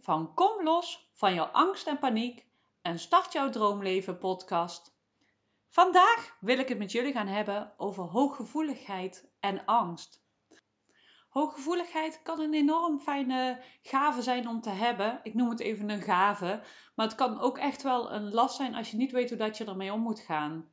van 0.00 0.34
Kom 0.34 0.62
los 0.64 1.10
van 1.12 1.34
jouw 1.34 1.44
angst 1.44 1.86
en 1.86 1.98
paniek 1.98 2.46
en 2.82 2.98
start 2.98 3.32
jouw 3.32 3.50
droomleven 3.50 4.18
podcast. 4.18 4.98
Vandaag 5.68 6.36
wil 6.40 6.58
ik 6.58 6.68
het 6.68 6.78
met 6.78 6.92
jullie 6.92 7.12
gaan 7.12 7.26
hebben 7.26 7.72
over 7.76 8.04
hooggevoeligheid 8.04 9.30
en 9.40 9.64
angst. 9.64 10.24
Hooggevoeligheid 11.28 12.20
kan 12.22 12.40
een 12.40 12.54
enorm 12.54 12.98
fijne 13.00 13.62
gave 13.82 14.22
zijn 14.22 14.48
om 14.48 14.60
te 14.60 14.70
hebben. 14.70 15.20
Ik 15.22 15.34
noem 15.34 15.50
het 15.50 15.60
even 15.60 15.88
een 15.88 16.02
gave, 16.02 16.62
maar 16.94 17.06
het 17.06 17.14
kan 17.14 17.40
ook 17.40 17.58
echt 17.58 17.82
wel 17.82 18.12
een 18.12 18.32
last 18.32 18.56
zijn 18.56 18.74
als 18.74 18.90
je 18.90 18.96
niet 18.96 19.12
weet 19.12 19.28
hoe 19.28 19.38
dat 19.38 19.56
je 19.56 19.64
ermee 19.64 19.92
om 19.92 20.00
moet 20.00 20.20
gaan. 20.20 20.70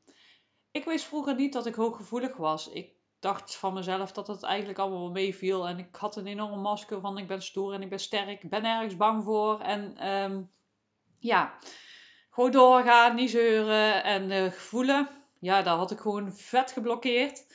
Ik 0.72 0.86
wist 0.86 1.06
vroeger 1.06 1.36
niet 1.36 1.54
dat 1.54 1.66
ik 1.66 1.76
hooggevoelig 1.76 2.38
was. 2.38 2.70
Ik 2.70 2.92
dacht 3.24 3.56
van 3.56 3.74
mezelf 3.74 4.12
dat 4.12 4.28
het 4.28 4.44
eigenlijk 4.44 4.80
allemaal 4.80 5.00
wel 5.00 5.12
meeviel. 5.12 5.68
En 5.68 5.80
ik 5.80 5.96
had 5.96 6.16
een 6.16 6.28
enorm 6.28 6.62
masker 6.62 7.00
van 7.02 7.18
ik 7.18 7.28
ben 7.28 7.42
stoer 7.42 7.74
en 7.74 7.82
ik 7.82 7.90
ben 7.90 8.00
sterk. 8.00 8.44
Ik 8.44 8.50
ben 8.50 8.66
ergens 8.66 8.98
bang 8.98 9.24
voor. 9.24 9.60
En 9.60 10.08
um, 10.08 10.52
ja, 11.20 11.54
gewoon 12.30 12.52
doorgaan, 12.52 13.16
niet 13.16 13.30
zeuren 13.30 14.04
en 14.04 14.32
uh, 14.32 14.44
gevoelen. 14.44 15.10
Ja, 15.40 15.62
daar 15.62 15.76
had 15.76 15.92
ik 15.92 16.00
gewoon 16.00 16.34
vet 16.34 16.72
geblokkeerd. 16.72 17.46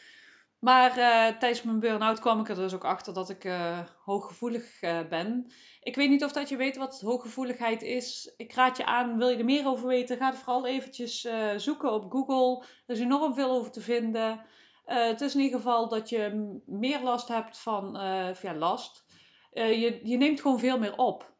Maar 0.58 0.90
uh, 0.90 1.38
tijdens 1.38 1.62
mijn 1.62 1.80
burn-out 1.80 2.20
kwam 2.20 2.40
ik 2.40 2.48
er 2.48 2.54
dus 2.54 2.74
ook 2.74 2.84
achter 2.84 3.14
dat 3.14 3.30
ik 3.30 3.44
uh, 3.44 3.78
hooggevoelig 4.04 4.80
ben. 5.08 5.52
Ik 5.82 5.96
weet 5.96 6.10
niet 6.10 6.24
of 6.24 6.32
dat 6.32 6.48
je 6.48 6.56
weet 6.56 6.76
wat 6.76 7.00
hooggevoeligheid 7.00 7.82
is. 7.82 8.32
Ik 8.36 8.52
raad 8.52 8.76
je 8.76 8.84
aan, 8.84 9.18
wil 9.18 9.28
je 9.28 9.36
er 9.36 9.44
meer 9.44 9.66
over 9.66 9.86
weten, 9.86 10.16
ga 10.16 10.30
er 10.30 10.38
vooral 10.38 10.66
eventjes 10.66 11.28
zoeken 11.56 11.92
op 11.92 12.12
Google. 12.12 12.64
Er 12.86 12.94
is 12.94 13.00
enorm 13.00 13.34
veel 13.34 13.50
over 13.50 13.70
te 13.70 13.80
vinden. 13.80 14.40
Uh, 14.88 15.06
het 15.06 15.20
is 15.20 15.34
in 15.34 15.40
ieder 15.40 15.58
geval 15.58 15.88
dat 15.88 16.08
je 16.08 16.58
meer 16.66 17.02
last 17.02 17.28
hebt 17.28 17.58
van 17.58 17.96
uh, 17.96 18.34
ja, 18.34 18.54
last. 18.54 19.04
Uh, 19.52 19.80
je, 19.80 20.00
je 20.02 20.16
neemt 20.16 20.40
gewoon 20.40 20.58
veel 20.58 20.78
meer 20.78 20.96
op. 20.96 21.36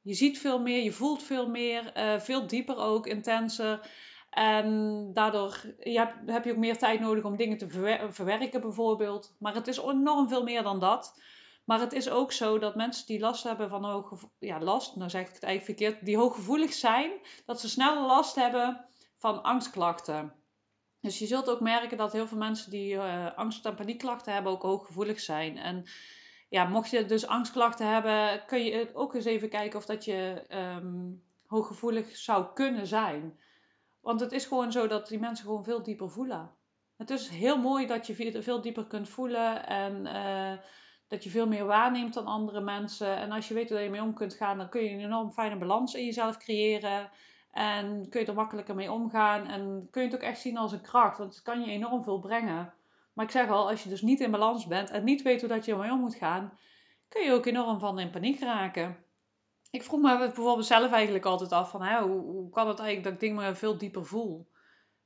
Je 0.00 0.14
ziet 0.14 0.38
veel 0.38 0.60
meer, 0.60 0.82
je 0.82 0.92
voelt 0.92 1.22
veel 1.22 1.48
meer, 1.48 1.92
veel 2.20 2.46
dieper 2.46 2.76
ook, 2.76 3.06
intenser. 3.06 3.90
En 4.30 5.10
daardoor 5.12 5.60
je 5.78 6.08
heb 6.26 6.44
je 6.44 6.50
ook 6.50 6.56
meer 6.56 6.78
tijd 6.78 7.00
nodig 7.00 7.24
om 7.24 7.36
dingen 7.36 7.58
te 7.58 7.68
verwer 7.68 8.12
verwerken, 8.12 8.60
bijvoorbeeld. 8.60 9.36
Maar 9.38 9.54
het 9.54 9.68
is 9.68 9.78
enorm 9.78 10.28
veel 10.28 10.42
meer 10.42 10.62
dan 10.62 10.80
dat. 10.80 11.20
Maar 11.64 11.80
het 11.80 11.92
is 11.92 12.10
ook 12.10 12.32
zo 12.32 12.58
dat 12.58 12.74
mensen 12.74 13.06
die 13.06 13.20
last 13.20 13.42
hebben 13.42 13.68
van 13.68 13.84
hoge, 13.84 14.16
ja, 14.38 14.60
last, 14.60 14.96
nou 14.96 15.10
zeg 15.10 15.28
ik 15.28 15.34
het 15.34 15.42
eigenlijk 15.42 15.78
verkeerd, 15.78 16.04
die 16.04 16.16
hooggevoelig 16.16 16.72
zijn, 16.72 17.10
dat 17.46 17.60
ze 17.60 17.68
sneller 17.68 18.06
last 18.06 18.34
hebben 18.34 18.84
van 19.16 19.42
angstklachten. 19.42 20.41
Dus 21.02 21.18
je 21.18 21.26
zult 21.26 21.50
ook 21.50 21.60
merken 21.60 21.96
dat 21.96 22.12
heel 22.12 22.26
veel 22.26 22.38
mensen 22.38 22.70
die 22.70 22.94
uh, 22.94 23.36
angst- 23.36 23.66
en 23.66 23.74
paniekklachten 23.74 24.32
hebben 24.32 24.52
ook 24.52 24.62
hooggevoelig 24.62 25.20
zijn. 25.20 25.58
En 25.58 25.84
ja, 26.48 26.64
mocht 26.64 26.90
je 26.90 27.04
dus 27.04 27.26
angstklachten 27.26 27.92
hebben, 27.92 28.46
kun 28.46 28.64
je 28.64 28.90
ook 28.94 29.14
eens 29.14 29.24
even 29.24 29.48
kijken 29.48 29.78
of 29.78 29.86
dat 29.86 30.04
je 30.04 30.44
um, 30.48 31.22
hooggevoelig 31.46 32.16
zou 32.16 32.46
kunnen 32.54 32.86
zijn. 32.86 33.38
Want 34.00 34.20
het 34.20 34.32
is 34.32 34.44
gewoon 34.44 34.72
zo 34.72 34.86
dat 34.86 35.08
die 35.08 35.18
mensen 35.18 35.44
gewoon 35.44 35.64
veel 35.64 35.82
dieper 35.82 36.10
voelen. 36.10 36.50
Het 36.96 37.10
is 37.10 37.28
heel 37.28 37.58
mooi 37.58 37.86
dat 37.86 38.06
je 38.06 38.42
veel 38.42 38.60
dieper 38.60 38.86
kunt 38.86 39.08
voelen 39.08 39.66
en 39.66 40.06
uh, 40.06 40.52
dat 41.08 41.24
je 41.24 41.30
veel 41.30 41.46
meer 41.46 41.64
waarneemt 41.64 42.14
dan 42.14 42.26
andere 42.26 42.60
mensen. 42.60 43.16
En 43.16 43.32
als 43.32 43.48
je 43.48 43.54
weet 43.54 43.68
hoe 43.68 43.78
je 43.78 43.90
mee 43.90 44.02
om 44.02 44.14
kunt 44.14 44.34
gaan, 44.34 44.58
dan 44.58 44.68
kun 44.68 44.84
je 44.84 44.90
een 44.90 45.04
enorm 45.04 45.32
fijne 45.32 45.56
balans 45.56 45.94
in 45.94 46.04
jezelf 46.04 46.36
creëren. 46.36 47.10
En 47.52 48.08
kun 48.08 48.20
je 48.20 48.26
er 48.26 48.34
makkelijker 48.34 48.74
mee 48.74 48.92
omgaan. 48.92 49.46
En 49.46 49.88
kun 49.90 50.02
je 50.02 50.08
het 50.08 50.16
ook 50.16 50.22
echt 50.22 50.40
zien 50.40 50.56
als 50.56 50.72
een 50.72 50.80
kracht. 50.80 51.18
Want 51.18 51.34
het 51.34 51.42
kan 51.42 51.60
je 51.60 51.70
enorm 51.70 52.04
veel 52.04 52.20
brengen. 52.20 52.74
Maar 53.12 53.24
ik 53.24 53.30
zeg 53.30 53.48
al, 53.48 53.68
als 53.68 53.82
je 53.82 53.88
dus 53.88 54.02
niet 54.02 54.20
in 54.20 54.30
balans 54.30 54.66
bent 54.66 54.90
en 54.90 55.04
niet 55.04 55.22
weet 55.22 55.40
hoe 55.40 55.48
dat 55.48 55.64
je 55.64 55.72
ermee 55.72 55.92
om 55.92 56.00
moet 56.00 56.14
gaan, 56.14 56.58
kun 57.08 57.22
je 57.22 57.32
ook 57.32 57.46
enorm 57.46 57.78
van 57.78 57.98
in 57.98 58.10
paniek 58.10 58.40
raken. 58.40 59.04
Ik 59.70 59.82
vroeg 59.82 60.00
me 60.00 60.18
bijvoorbeeld 60.18 60.66
zelf 60.66 60.92
eigenlijk 60.92 61.24
altijd 61.24 61.52
af 61.52 61.70
van, 61.70 61.82
hè, 61.82 62.00
hoe, 62.00 62.20
hoe 62.20 62.50
kan 62.50 62.68
het 62.68 62.78
eigenlijk 62.78 63.04
dat 63.04 63.12
ik 63.12 63.20
dingen 63.20 63.56
veel 63.56 63.78
dieper 63.78 64.06
voel? 64.06 64.50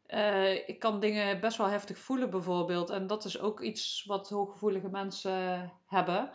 Uh, 0.06 0.68
ik 0.68 0.78
kan 0.78 1.00
dingen 1.00 1.40
best 1.40 1.56
wel 1.56 1.66
heftig 1.66 1.98
voelen 1.98 2.30
bijvoorbeeld. 2.30 2.90
En 2.90 3.06
dat 3.06 3.24
is 3.24 3.40
ook 3.40 3.60
iets 3.60 4.04
wat 4.06 4.28
hooggevoelige 4.28 4.88
mensen 4.88 5.72
hebben. 5.86 6.30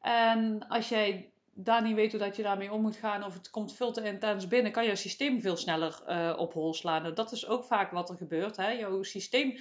En 0.00 0.68
als 0.68 0.88
jij 0.88 1.31
daar 1.54 1.82
niet 1.82 1.94
weet 1.94 2.10
hoe 2.10 2.20
dat 2.20 2.36
je 2.36 2.42
daarmee 2.42 2.72
om 2.72 2.82
moet 2.82 2.96
gaan 2.96 3.24
of 3.24 3.34
het 3.34 3.50
komt 3.50 3.74
veel 3.74 3.92
te 3.92 4.02
intens 4.02 4.48
binnen, 4.48 4.72
kan 4.72 4.84
je 4.84 4.96
systeem 4.96 5.40
veel 5.40 5.56
sneller 5.56 6.02
uh, 6.08 6.34
op 6.38 6.52
hol 6.52 6.74
slaan. 6.74 7.14
dat 7.14 7.32
is 7.32 7.46
ook 7.46 7.64
vaak 7.64 7.90
wat 7.90 8.10
er 8.10 8.16
gebeurt. 8.16 8.56
Hè? 8.56 8.70
Jouw 8.70 9.02
systeem 9.02 9.58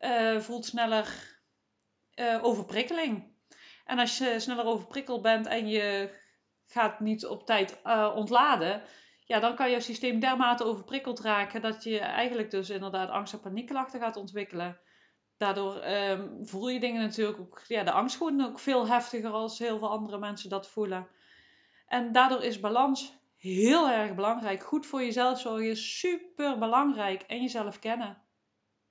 uh, 0.00 0.38
voelt 0.38 0.64
sneller 0.64 1.38
uh, 2.14 2.44
overprikkeling. 2.44 3.32
En 3.84 3.98
als 3.98 4.18
je 4.18 4.40
sneller 4.40 4.64
overprikkeld 4.64 5.22
bent 5.22 5.46
en 5.46 5.68
je 5.68 6.18
gaat 6.66 7.00
niet 7.00 7.26
op 7.26 7.46
tijd 7.46 7.80
ontladen, 8.14 8.82
ja, 9.24 9.40
dan 9.40 9.54
kan 9.54 9.70
jouw 9.70 9.80
systeem 9.80 10.20
dermate 10.20 10.64
overprikkeld 10.64 11.20
raken 11.20 11.60
dat 11.60 11.84
je 11.84 11.98
eigenlijk 11.98 12.50
dus 12.50 12.70
inderdaad 12.70 13.10
angst- 13.10 13.32
en 13.32 13.40
paniekklachten 13.40 14.00
gaat 14.00 14.16
ontwikkelen. 14.16 14.80
Daardoor 15.36 15.84
um, 15.84 16.46
voel 16.46 16.68
je 16.68 16.80
dingen 16.80 17.02
natuurlijk 17.02 17.40
ook, 17.40 17.62
ja, 17.66 17.82
de 17.82 17.90
angst 17.90 18.22
ook 18.22 18.58
veel 18.58 18.86
heftiger 18.86 19.30
als 19.30 19.58
heel 19.58 19.78
veel 19.78 19.90
andere 19.90 20.18
mensen 20.18 20.50
dat 20.50 20.68
voelen. 20.68 21.08
En 21.90 22.12
daardoor 22.12 22.44
is 22.44 22.60
balans 22.60 23.18
heel 23.36 23.88
erg 23.90 24.14
belangrijk. 24.14 24.62
Goed 24.62 24.86
voor 24.86 25.02
jezelf 25.02 25.40
zorgen 25.40 25.70
is 25.70 25.98
super 25.98 26.58
belangrijk. 26.58 27.22
En 27.22 27.40
jezelf 27.40 27.78
kennen. 27.78 28.22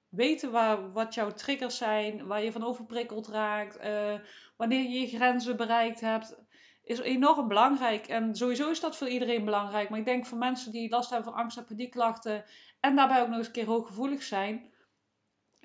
Weten 0.09 0.51
waar, 0.51 0.91
wat 0.91 1.13
jouw 1.13 1.31
triggers 1.31 1.77
zijn, 1.77 2.27
waar 2.27 2.43
je 2.43 2.51
van 2.51 2.63
overprikkeld 2.63 3.27
raakt, 3.27 3.83
uh, 3.85 4.13
wanneer 4.57 4.89
je 4.89 4.99
je 4.99 5.07
grenzen 5.07 5.57
bereikt 5.57 5.99
hebt, 5.99 6.37
is 6.83 6.99
enorm 6.99 7.47
belangrijk. 7.47 8.07
En 8.07 8.35
sowieso 8.35 8.69
is 8.69 8.79
dat 8.79 8.97
voor 8.97 9.09
iedereen 9.09 9.45
belangrijk. 9.45 9.89
Maar 9.89 9.99
ik 9.99 10.05
denk 10.05 10.25
voor 10.25 10.37
mensen 10.37 10.71
die 10.71 10.89
last 10.89 11.09
hebben 11.09 11.31
van 11.31 11.41
angst- 11.41 11.57
en 11.57 11.65
paniekklachten 11.65 12.45
en 12.79 12.95
daarbij 12.95 13.21
ook 13.21 13.27
nog 13.27 13.37
eens 13.37 13.47
een 13.47 13.53
keer 13.53 13.65
hooggevoelig 13.65 14.23
zijn, 14.23 14.73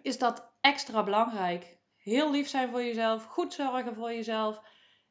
is 0.03 0.19
dat 0.19 0.53
extra 0.61 1.03
belangrijk. 1.03 1.79
Heel 1.97 2.31
lief 2.31 2.49
zijn 2.49 2.71
voor 2.71 2.83
jezelf, 2.83 3.25
goed 3.25 3.53
zorgen 3.53 3.95
voor 3.95 4.13
jezelf 4.13 4.61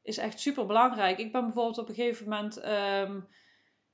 is 0.03 0.17
echt 0.17 0.39
super 0.39 0.65
belangrijk. 0.65 1.17
Ik 1.17 1.31
ben 1.31 1.43
bijvoorbeeld 1.43 1.77
op 1.77 1.89
een 1.89 1.95
gegeven 1.95 2.29
moment 2.29 2.57
ehm, 2.57 3.19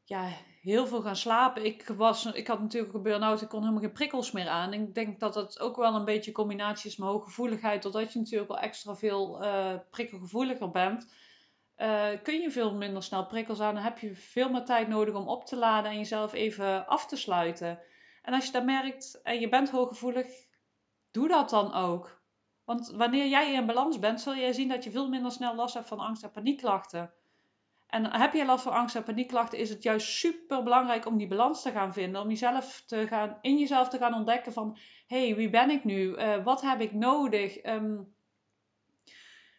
ja, 0.03 0.29
heel 0.61 0.87
veel 0.87 1.01
gaan 1.01 1.15
slapen. 1.15 1.65
Ik, 1.65 1.87
was, 1.87 2.25
ik 2.25 2.47
had 2.47 2.59
natuurlijk 2.59 2.93
een 2.93 3.01
burn-out, 3.01 3.41
ik 3.41 3.49
kon 3.49 3.59
helemaal 3.59 3.81
geen 3.81 3.91
prikkels 3.91 4.31
meer 4.31 4.47
aan. 4.47 4.73
ik 4.73 4.93
denk 4.93 5.19
dat 5.19 5.35
het 5.35 5.59
ook 5.59 5.75
wel 5.75 5.95
een 5.95 6.05
beetje 6.05 6.31
combinatie 6.31 6.89
is 6.89 6.97
met 6.97 7.09
hooggevoeligheid, 7.09 7.83
doordat 7.83 8.13
je 8.13 8.19
natuurlijk 8.19 8.51
wel 8.51 8.59
extra 8.59 8.95
veel 8.95 9.43
uh, 9.43 9.73
prikkelgevoeliger 9.89 10.71
bent. 10.71 11.13
Uh, 11.77 12.07
kun 12.23 12.41
je 12.41 12.51
veel 12.51 12.73
minder 12.73 13.03
snel 13.03 13.25
prikkels 13.25 13.59
aan. 13.59 13.73
Dan 13.73 13.83
heb 13.83 13.97
je 13.97 14.15
veel 14.15 14.49
meer 14.49 14.65
tijd 14.65 14.87
nodig 14.87 15.15
om 15.15 15.27
op 15.27 15.45
te 15.45 15.55
laden 15.55 15.91
en 15.91 15.97
jezelf 15.97 16.33
even 16.33 16.87
af 16.87 17.07
te 17.07 17.15
sluiten. 17.15 17.79
En 18.21 18.33
als 18.33 18.45
je 18.45 18.51
dat 18.51 18.65
merkt 18.65 19.19
en 19.23 19.39
je 19.39 19.49
bent 19.49 19.69
hooggevoelig, 19.69 20.27
doe 21.11 21.27
dat 21.27 21.49
dan 21.49 21.73
ook. 21.73 22.18
Want 22.69 22.91
wanneer 22.95 23.27
jij 23.27 23.53
in 23.53 23.65
balans 23.65 23.99
bent, 23.99 24.21
zul 24.21 24.33
je 24.33 24.53
zien 24.53 24.67
dat 24.67 24.83
je 24.83 24.91
veel 24.91 25.09
minder 25.09 25.31
snel 25.31 25.55
last 25.55 25.73
hebt 25.73 25.87
van 25.87 25.99
angst- 25.99 26.23
en 26.23 26.31
paniekklachten. 26.31 27.11
En 27.87 28.11
heb 28.11 28.33
je 28.33 28.45
last 28.45 28.63
van 28.63 28.73
angst- 28.73 28.95
en 28.95 29.03
paniekklachten, 29.03 29.59
is 29.59 29.69
het 29.69 29.83
juist 29.83 30.07
super 30.07 30.63
belangrijk 30.63 31.05
om 31.05 31.17
die 31.17 31.27
balans 31.27 31.61
te 31.61 31.71
gaan 31.71 31.93
vinden. 31.93 32.21
Om 32.21 32.29
jezelf 32.29 32.83
te 32.85 33.07
gaan, 33.07 33.37
in 33.41 33.57
jezelf 33.57 33.89
te 33.89 33.97
gaan 33.97 34.13
ontdekken 34.13 34.53
van, 34.53 34.77
hé, 35.07 35.25
hey, 35.25 35.35
wie 35.35 35.49
ben 35.49 35.69
ik 35.69 35.83
nu? 35.83 36.01
Uh, 36.01 36.43
wat 36.43 36.61
heb 36.61 36.81
ik 36.81 36.93
nodig? 36.93 37.65
Um, 37.65 38.13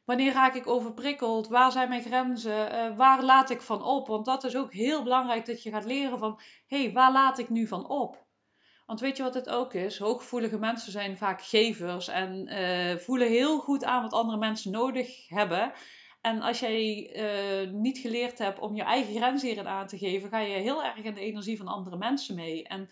wanneer 0.05 0.33
raak 0.33 0.55
ik 0.55 0.67
overprikkeld? 0.67 1.49
Waar 1.49 1.73
zijn 1.73 1.89
mijn 1.89 2.03
grenzen? 2.03 2.75
Uh, 2.75 2.97
waar 2.97 3.23
laat 3.23 3.51
ik 3.51 3.61
van 3.61 3.83
op? 3.83 4.07
Want 4.07 4.25
dat 4.25 4.45
is 4.45 4.57
ook 4.57 4.73
heel 4.73 5.03
belangrijk 5.03 5.47
dat 5.47 5.63
je 5.63 5.71
gaat 5.71 5.85
leren 5.85 6.19
van, 6.19 6.41
hé, 6.67 6.83
hey, 6.83 6.93
waar 6.93 7.13
laat 7.13 7.39
ik 7.39 7.49
nu 7.49 7.67
van 7.67 7.89
op? 7.89 8.29
Want 8.91 9.03
weet 9.03 9.17
je 9.17 9.23
wat 9.23 9.35
het 9.35 9.49
ook 9.49 9.75
is? 9.75 9.99
Hooggevoelige 9.99 10.59
mensen 10.59 10.93
zijn 10.93 11.17
vaak 11.17 11.43
gevers 11.43 12.09
en 12.09 12.49
uh, 12.49 12.97
voelen 12.97 13.29
heel 13.29 13.59
goed 13.59 13.85
aan 13.85 14.03
wat 14.03 14.13
andere 14.13 14.39
mensen 14.39 14.71
nodig 14.71 15.29
hebben. 15.29 15.73
En 16.21 16.41
als 16.41 16.61
jij 16.61 17.11
uh, 17.17 17.71
niet 17.73 17.99
geleerd 17.99 18.39
hebt 18.39 18.59
om 18.59 18.75
je 18.75 18.83
eigen 18.83 19.15
grens 19.15 19.43
hierin 19.43 19.67
aan 19.67 19.87
te 19.87 19.99
geven, 19.99 20.29
ga 20.29 20.39
je 20.39 20.57
heel 20.57 20.85
erg 20.85 20.97
in 20.97 21.15
de 21.15 21.21
energie 21.21 21.57
van 21.57 21.67
andere 21.67 21.97
mensen 21.97 22.35
mee. 22.35 22.65
En 22.65 22.89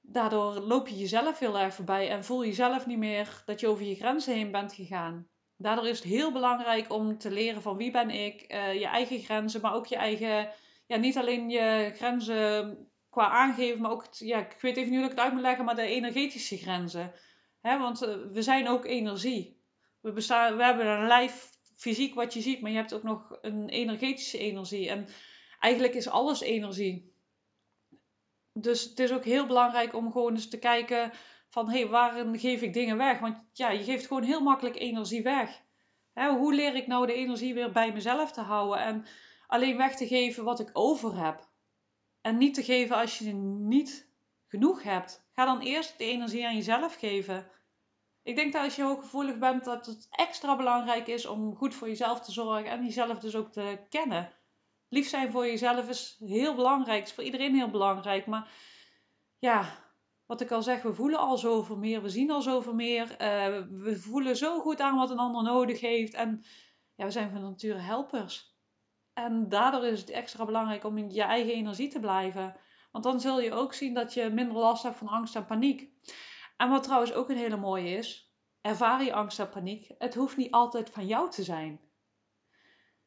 daardoor 0.00 0.60
loop 0.60 0.88
je 0.88 0.96
jezelf 0.96 1.38
heel 1.38 1.58
erg 1.58 1.74
voorbij 1.74 2.10
en 2.10 2.24
voel 2.24 2.42
je 2.42 2.52
zelf 2.52 2.86
niet 2.86 2.98
meer 2.98 3.42
dat 3.44 3.60
je 3.60 3.68
over 3.68 3.84
je 3.84 3.94
grenzen 3.94 4.34
heen 4.34 4.50
bent 4.50 4.72
gegaan. 4.72 5.28
Daardoor 5.56 5.88
is 5.88 5.98
het 5.98 6.08
heel 6.08 6.32
belangrijk 6.32 6.92
om 6.92 7.18
te 7.18 7.30
leren 7.30 7.62
van 7.62 7.76
wie 7.76 7.90
ben 7.90 8.10
ik, 8.10 8.52
uh, 8.52 8.74
je 8.74 8.86
eigen 8.86 9.18
grenzen, 9.18 9.60
maar 9.60 9.74
ook 9.74 9.86
je 9.86 9.96
eigen, 9.96 10.48
ja, 10.86 10.96
niet 10.96 11.16
alleen 11.16 11.50
je 11.50 11.92
grenzen 11.94 12.88
qua 13.14 13.28
aangeven, 13.28 13.80
maar 13.80 13.90
ook, 13.90 14.06
ja, 14.10 14.38
ik 14.38 14.60
weet 14.60 14.76
even 14.76 14.90
niet 14.90 14.98
hoe 14.98 15.10
ik 15.10 15.14
het 15.14 15.24
uit 15.24 15.32
moet 15.32 15.42
leggen, 15.42 15.64
maar 15.64 15.74
de 15.74 15.82
energetische 15.82 16.56
grenzen. 16.56 17.12
Want 17.60 18.02
uh, 18.02 18.14
we 18.32 18.42
zijn 18.42 18.68
ook 18.68 18.84
energie. 18.84 19.62
We, 20.00 20.12
bestaan, 20.12 20.56
we 20.56 20.64
hebben 20.64 20.86
een 20.86 21.06
lijf, 21.06 21.50
fysiek 21.76 22.14
wat 22.14 22.34
je 22.34 22.40
ziet, 22.40 22.60
maar 22.60 22.70
je 22.70 22.76
hebt 22.76 22.94
ook 22.94 23.02
nog 23.02 23.38
een 23.40 23.68
energetische 23.68 24.38
energie. 24.38 24.88
En 24.88 25.08
eigenlijk 25.60 25.94
is 25.94 26.08
alles 26.08 26.40
energie. 26.40 27.12
Dus 28.52 28.82
het 28.82 28.98
is 28.98 29.12
ook 29.12 29.24
heel 29.24 29.46
belangrijk 29.46 29.94
om 29.94 30.12
gewoon 30.12 30.32
eens 30.32 30.48
te 30.48 30.58
kijken 30.58 31.12
van, 31.48 31.70
hé, 31.70 31.78
hey, 31.78 31.88
waarom 31.88 32.38
geef 32.38 32.62
ik 32.62 32.72
dingen 32.72 32.96
weg? 32.96 33.18
Want 33.18 33.36
ja, 33.52 33.70
je 33.70 33.84
geeft 33.84 34.06
gewoon 34.06 34.22
heel 34.22 34.40
makkelijk 34.40 34.76
energie 34.76 35.22
weg. 35.22 35.62
Hoe 36.14 36.54
leer 36.54 36.74
ik 36.74 36.86
nou 36.86 37.06
de 37.06 37.14
energie 37.14 37.54
weer 37.54 37.72
bij 37.72 37.92
mezelf 37.92 38.32
te 38.32 38.40
houden 38.40 38.78
en 38.78 39.06
alleen 39.46 39.76
weg 39.76 39.96
te 39.96 40.06
geven 40.06 40.44
wat 40.44 40.60
ik 40.60 40.70
over 40.72 41.24
heb? 41.24 41.52
En 42.24 42.38
niet 42.38 42.54
te 42.54 42.62
geven 42.62 42.96
als 42.96 43.18
je 43.18 43.32
niet 43.32 44.08
genoeg 44.46 44.82
hebt. 44.82 45.26
Ga 45.32 45.44
dan 45.44 45.60
eerst 45.60 45.98
de 45.98 46.04
energie 46.04 46.46
aan 46.46 46.54
jezelf 46.54 46.94
geven. 46.94 47.46
Ik 48.22 48.36
denk 48.36 48.52
dat 48.52 48.64
als 48.64 48.76
je 48.76 48.82
hooggevoelig 48.82 49.38
bent, 49.38 49.64
dat 49.64 49.86
het 49.86 50.06
extra 50.10 50.56
belangrijk 50.56 51.06
is 51.06 51.26
om 51.26 51.56
goed 51.56 51.74
voor 51.74 51.88
jezelf 51.88 52.20
te 52.20 52.32
zorgen 52.32 52.70
en 52.70 52.84
jezelf 52.84 53.18
dus 53.18 53.34
ook 53.34 53.52
te 53.52 53.78
kennen. 53.88 54.32
Lief 54.88 55.08
zijn 55.08 55.30
voor 55.30 55.46
jezelf 55.46 55.88
is 55.88 56.16
heel 56.18 56.54
belangrijk, 56.54 57.04
is 57.04 57.12
voor 57.12 57.24
iedereen 57.24 57.54
heel 57.54 57.70
belangrijk. 57.70 58.26
Maar 58.26 58.50
ja, 59.38 59.78
wat 60.26 60.40
ik 60.40 60.50
al 60.50 60.62
zeg, 60.62 60.82
we 60.82 60.94
voelen 60.94 61.18
al 61.18 61.38
zoveel 61.38 61.76
meer, 61.76 62.02
we 62.02 62.08
zien 62.08 62.30
al 62.30 62.42
zoveel 62.42 62.74
meer. 62.74 63.10
Uh, 63.10 63.18
we 63.70 63.96
voelen 63.98 64.36
zo 64.36 64.60
goed 64.60 64.80
aan 64.80 64.96
wat 64.96 65.10
een 65.10 65.18
ander 65.18 65.42
nodig 65.42 65.80
heeft. 65.80 66.14
En 66.14 66.44
ja, 66.94 67.04
we 67.04 67.10
zijn 67.10 67.30
van 67.30 67.42
nature 67.42 67.78
helpers. 67.78 68.53
En 69.14 69.48
daardoor 69.48 69.84
is 69.84 70.00
het 70.00 70.10
extra 70.10 70.44
belangrijk 70.44 70.84
om 70.84 70.98
in 70.98 71.10
je 71.10 71.22
eigen 71.22 71.52
energie 71.52 71.88
te 71.88 72.00
blijven. 72.00 72.56
Want 72.92 73.04
dan 73.04 73.20
zul 73.20 73.40
je 73.40 73.52
ook 73.52 73.74
zien 73.74 73.94
dat 73.94 74.14
je 74.14 74.30
minder 74.30 74.56
last 74.56 74.82
hebt 74.82 74.96
van 74.96 75.08
angst 75.08 75.36
en 75.36 75.46
paniek. 75.46 75.88
En 76.56 76.70
wat 76.70 76.82
trouwens 76.82 77.12
ook 77.12 77.28
een 77.28 77.36
hele 77.36 77.56
mooie 77.56 77.96
is, 77.96 78.34
ervaar 78.60 79.04
je 79.04 79.12
angst 79.12 79.38
en 79.38 79.48
paniek. 79.48 79.90
Het 79.98 80.14
hoeft 80.14 80.36
niet 80.36 80.50
altijd 80.50 80.90
van 80.90 81.06
jou 81.06 81.30
te 81.30 81.42
zijn. 81.42 81.80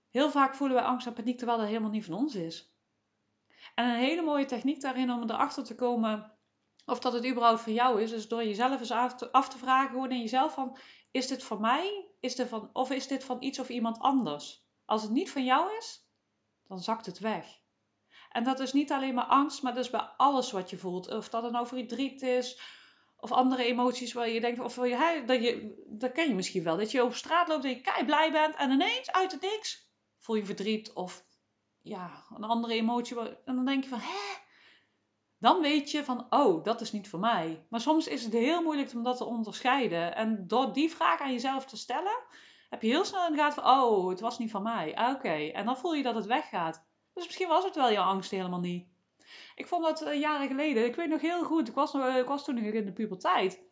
Heel 0.09 0.31
vaak 0.31 0.55
voelen 0.55 0.77
wij 0.77 0.85
angst 0.85 1.07
en 1.07 1.13
paniek 1.13 1.37
terwijl 1.37 1.57
dat 1.57 1.67
helemaal 1.67 1.89
niet 1.89 2.05
van 2.05 2.15
ons 2.15 2.35
is. 2.35 2.75
En 3.75 3.89
een 3.89 3.99
hele 3.99 4.21
mooie 4.21 4.45
techniek 4.45 4.81
daarin 4.81 5.11
om 5.11 5.23
erachter 5.23 5.63
te 5.63 5.75
komen 5.75 6.37
of 6.85 6.99
dat 6.99 7.13
het 7.13 7.27
überhaupt 7.27 7.61
van 7.61 7.73
jou 7.73 8.01
is, 8.01 8.11
is 8.11 8.27
door 8.27 8.43
jezelf 8.43 8.79
eens 8.79 8.91
af 8.91 9.15
te, 9.15 9.31
af 9.31 9.49
te 9.49 9.57
vragen, 9.57 9.89
gewoon 9.89 10.11
in 10.11 10.19
jezelf 10.19 10.53
van, 10.53 10.77
is 11.11 11.27
dit 11.27 11.43
van 11.43 11.61
mij? 11.61 12.05
Is 12.19 12.35
dit 12.35 12.47
van, 12.47 12.69
of 12.73 12.91
is 12.91 13.07
dit 13.07 13.23
van 13.23 13.43
iets 13.43 13.59
of 13.59 13.69
iemand 13.69 13.99
anders? 13.99 14.66
Als 14.87 15.01
het 15.01 15.11
niet 15.11 15.31
van 15.31 15.45
jou 15.45 15.77
is, 15.77 16.07
dan 16.67 16.79
zakt 16.79 17.05
het 17.05 17.19
weg. 17.19 17.45
En 18.31 18.43
dat 18.43 18.59
is 18.59 18.73
niet 18.73 18.91
alleen 18.91 19.13
maar 19.13 19.25
angst, 19.25 19.61
maar 19.61 19.73
dat 19.73 19.83
is 19.83 19.89
bij 19.89 20.09
alles 20.17 20.51
wat 20.51 20.69
je 20.69 20.77
voelt. 20.77 21.07
Of 21.07 21.29
dat 21.29 21.51
nou 21.51 21.67
verdriet 21.67 22.21
is, 22.21 22.61
of 23.17 23.31
andere 23.31 23.63
emoties 23.63 24.13
waar 24.13 24.29
je 24.29 24.41
denkt, 24.41 24.59
of 24.59 24.75
je, 24.75 25.23
dat, 25.25 25.43
je, 25.43 25.83
dat 25.87 26.11
ken 26.11 26.27
je 26.27 26.35
misschien 26.35 26.63
wel. 26.63 26.77
Dat 26.77 26.91
je 26.91 27.01
over 27.01 27.17
straat 27.17 27.47
loopt 27.47 27.63
en 27.63 27.69
je 27.69 27.81
kei 27.81 28.05
blij 28.05 28.31
bent 28.31 28.55
en 28.55 28.71
ineens 28.71 29.11
uit 29.11 29.31
het 29.31 29.41
niks 29.41 29.87
voel 30.17 30.35
je 30.35 30.45
verdriet 30.45 30.93
of 30.93 31.25
ja, 31.81 32.25
een 32.35 32.43
andere 32.43 32.73
emotie. 32.73 33.19
En 33.19 33.55
dan 33.55 33.65
denk 33.65 33.83
je 33.83 33.89
van, 33.89 33.99
hè? 33.99 34.45
Dan 35.39 35.61
weet 35.61 35.91
je 35.91 36.03
van, 36.03 36.27
oh, 36.29 36.63
dat 36.63 36.81
is 36.81 36.91
niet 36.91 37.09
voor 37.09 37.19
mij. 37.19 37.65
Maar 37.69 37.81
soms 37.81 38.07
is 38.07 38.23
het 38.23 38.33
heel 38.33 38.61
moeilijk 38.63 38.93
om 38.93 39.03
dat 39.03 39.17
te 39.17 39.25
onderscheiden. 39.25 40.15
En 40.15 40.47
door 40.47 40.73
die 40.73 40.89
vraag 40.91 41.19
aan 41.19 41.31
jezelf 41.31 41.65
te 41.65 41.77
stellen, 41.77 42.23
heb 42.69 42.81
je 42.81 42.87
heel 42.87 43.05
snel 43.05 43.27
in 43.27 43.31
de 43.31 43.37
gaten 43.37 43.63
van, 43.63 43.81
oh, 43.81 44.09
het 44.09 44.19
was 44.19 44.39
niet 44.39 44.51
van 44.51 44.63
mij. 44.63 44.95
Ah, 44.95 45.13
oké, 45.13 45.33
en 45.33 45.65
dan 45.65 45.77
voel 45.77 45.93
je 45.93 46.03
dat 46.03 46.15
het 46.15 46.25
weggaat. 46.25 46.85
Dus 47.13 47.25
misschien 47.25 47.47
was 47.47 47.63
het 47.63 47.75
wel 47.75 47.91
jouw 47.91 48.03
angst 48.03 48.31
helemaal 48.31 48.59
niet. 48.59 48.87
Ik 49.55 49.67
vond 49.67 49.83
dat 49.83 50.01
uh, 50.01 50.19
jaren 50.19 50.47
geleden, 50.47 50.85
ik 50.85 50.95
weet 50.95 51.09
nog 51.09 51.21
heel 51.21 51.43
goed, 51.43 51.67
ik 51.67 51.73
was, 51.73 51.93
uh, 51.93 52.17
ik 52.17 52.27
was 52.27 52.43
toen 52.43 52.55
nog 52.55 52.73
in 52.73 52.85
de 52.85 52.91
puberteit. 52.91 53.65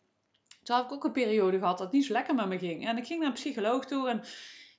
Toen 0.62 0.76
had 0.76 0.84
ik 0.84 0.92
ook 0.92 1.04
een 1.04 1.12
periode 1.12 1.58
gehad 1.58 1.78
dat 1.78 1.92
niet 1.92 2.04
zo 2.04 2.12
lekker 2.12 2.34
met 2.34 2.48
me 2.48 2.58
ging. 2.58 2.86
En 2.86 2.96
ik 2.96 3.06
ging 3.06 3.18
naar 3.18 3.28
een 3.28 3.34
psycholoog 3.34 3.84
toe 3.84 4.08
en 4.08 4.24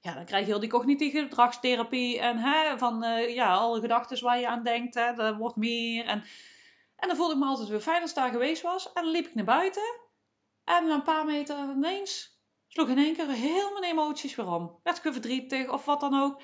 ja, 0.01 0.13
dan 0.13 0.25
krijg 0.25 0.45
je 0.45 0.51
heel 0.51 0.59
die 0.59 0.69
cognitieve 0.69 1.19
gedragstherapie 1.19 2.19
en 2.19 2.37
hè, 2.37 2.77
van 2.77 3.03
uh, 3.03 3.35
ja, 3.35 3.53
alle 3.53 3.79
gedachten 3.79 4.23
waar 4.23 4.39
je 4.39 4.47
aan 4.47 4.63
denkt, 4.63 4.93
hè, 4.93 5.01
er 5.01 5.37
wordt 5.37 5.55
meer. 5.55 6.05
En, 6.05 6.23
en 6.95 7.07
dan 7.07 7.17
voelde 7.17 7.33
ik 7.33 7.39
me 7.39 7.45
altijd 7.45 7.69
weer 7.69 7.79
fijn 7.79 8.01
als 8.01 8.09
ik 8.09 8.15
daar 8.15 8.31
geweest 8.31 8.61
was. 8.61 8.93
En 8.93 9.03
dan 9.03 9.11
liep 9.11 9.25
ik 9.25 9.35
naar 9.35 9.45
buiten 9.45 9.99
en 10.63 10.89
een 10.89 11.03
paar 11.03 11.25
meter 11.25 11.57
ineens 11.57 12.36
sloeg 12.77 12.89
in 12.89 13.03
één 13.03 13.15
keer 13.15 13.29
heel 13.29 13.71
mijn 13.71 13.91
emoties 13.91 14.35
weer 14.35 14.47
om. 14.47 14.79
Werd 14.83 14.97
ik 14.97 15.11
verdrietig 15.13 15.69
of 15.69 15.85
wat 15.85 15.99
dan 15.99 16.21
ook. 16.21 16.41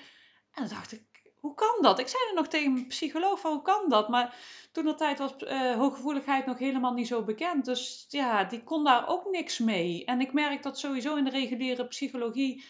En 0.51 0.61
dan 0.61 0.67
dacht 0.67 0.91
ik, 0.91 1.31
hoe 1.39 1.53
kan 1.53 1.77
dat? 1.81 1.99
Ik 1.99 2.07
zei 2.07 2.23
er 2.27 2.35
nog 2.35 2.47
tegen 2.47 2.73
mijn 2.73 2.87
psycholoog 2.87 3.39
van, 3.39 3.51
hoe 3.51 3.61
kan 3.61 3.89
dat? 3.89 4.09
Maar 4.09 4.35
toen 4.71 4.85
de 4.85 4.95
tijd 4.95 5.19
was 5.19 5.33
uh, 5.37 5.75
hooggevoeligheid 5.75 6.45
nog 6.45 6.57
helemaal 6.57 6.93
niet 6.93 7.07
zo 7.07 7.23
bekend. 7.23 7.65
Dus 7.65 8.05
ja, 8.09 8.43
die 8.43 8.63
kon 8.63 8.83
daar 8.83 9.07
ook 9.07 9.29
niks 9.31 9.59
mee. 9.59 10.05
En 10.05 10.21
ik 10.21 10.33
merk 10.33 10.63
dat 10.63 10.79
sowieso 10.79 11.15
in 11.15 11.23
de 11.23 11.29
reguliere 11.29 11.87
psychologie 11.87 12.65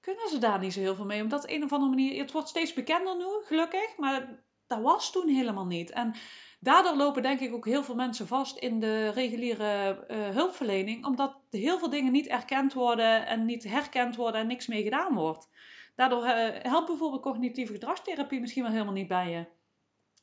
kunnen 0.00 0.28
ze 0.28 0.38
daar 0.38 0.58
niet 0.58 0.72
zo 0.72 0.80
heel 0.80 0.94
veel 0.94 1.04
mee. 1.04 1.22
Omdat 1.22 1.48
een 1.48 1.64
of 1.64 1.72
andere 1.72 1.90
manier, 1.90 2.20
het 2.20 2.32
wordt 2.32 2.48
steeds 2.48 2.72
bekender 2.72 3.16
nu, 3.16 3.26
gelukkig, 3.44 3.96
maar 3.96 4.44
dat 4.66 4.80
was 4.80 5.12
toen 5.12 5.28
helemaal 5.28 5.66
niet. 5.66 5.90
En 5.90 6.14
daardoor 6.58 6.96
lopen 6.96 7.22
denk 7.22 7.40
ik 7.40 7.54
ook 7.54 7.64
heel 7.64 7.82
veel 7.82 7.94
mensen 7.94 8.26
vast 8.26 8.56
in 8.56 8.80
de 8.80 9.08
reguliere 9.08 10.04
uh, 10.10 10.28
hulpverlening, 10.28 11.04
omdat 11.06 11.36
heel 11.50 11.78
veel 11.78 11.90
dingen 11.90 12.12
niet 12.12 12.26
erkend 12.26 12.72
worden 12.72 13.26
en 13.26 13.44
niet 13.44 13.64
herkend 13.64 14.16
worden 14.16 14.40
en 14.40 14.46
niks 14.46 14.66
mee 14.66 14.82
gedaan 14.82 15.14
wordt. 15.14 15.48
Daardoor 15.94 16.24
uh, 16.24 16.30
helpt 16.52 16.86
bijvoorbeeld 16.86 17.22
cognitieve 17.22 17.72
gedragstherapie 17.72 18.40
misschien 18.40 18.62
wel 18.62 18.72
helemaal 18.72 18.92
niet 18.92 19.08
bij 19.08 19.30
je. 19.30 19.46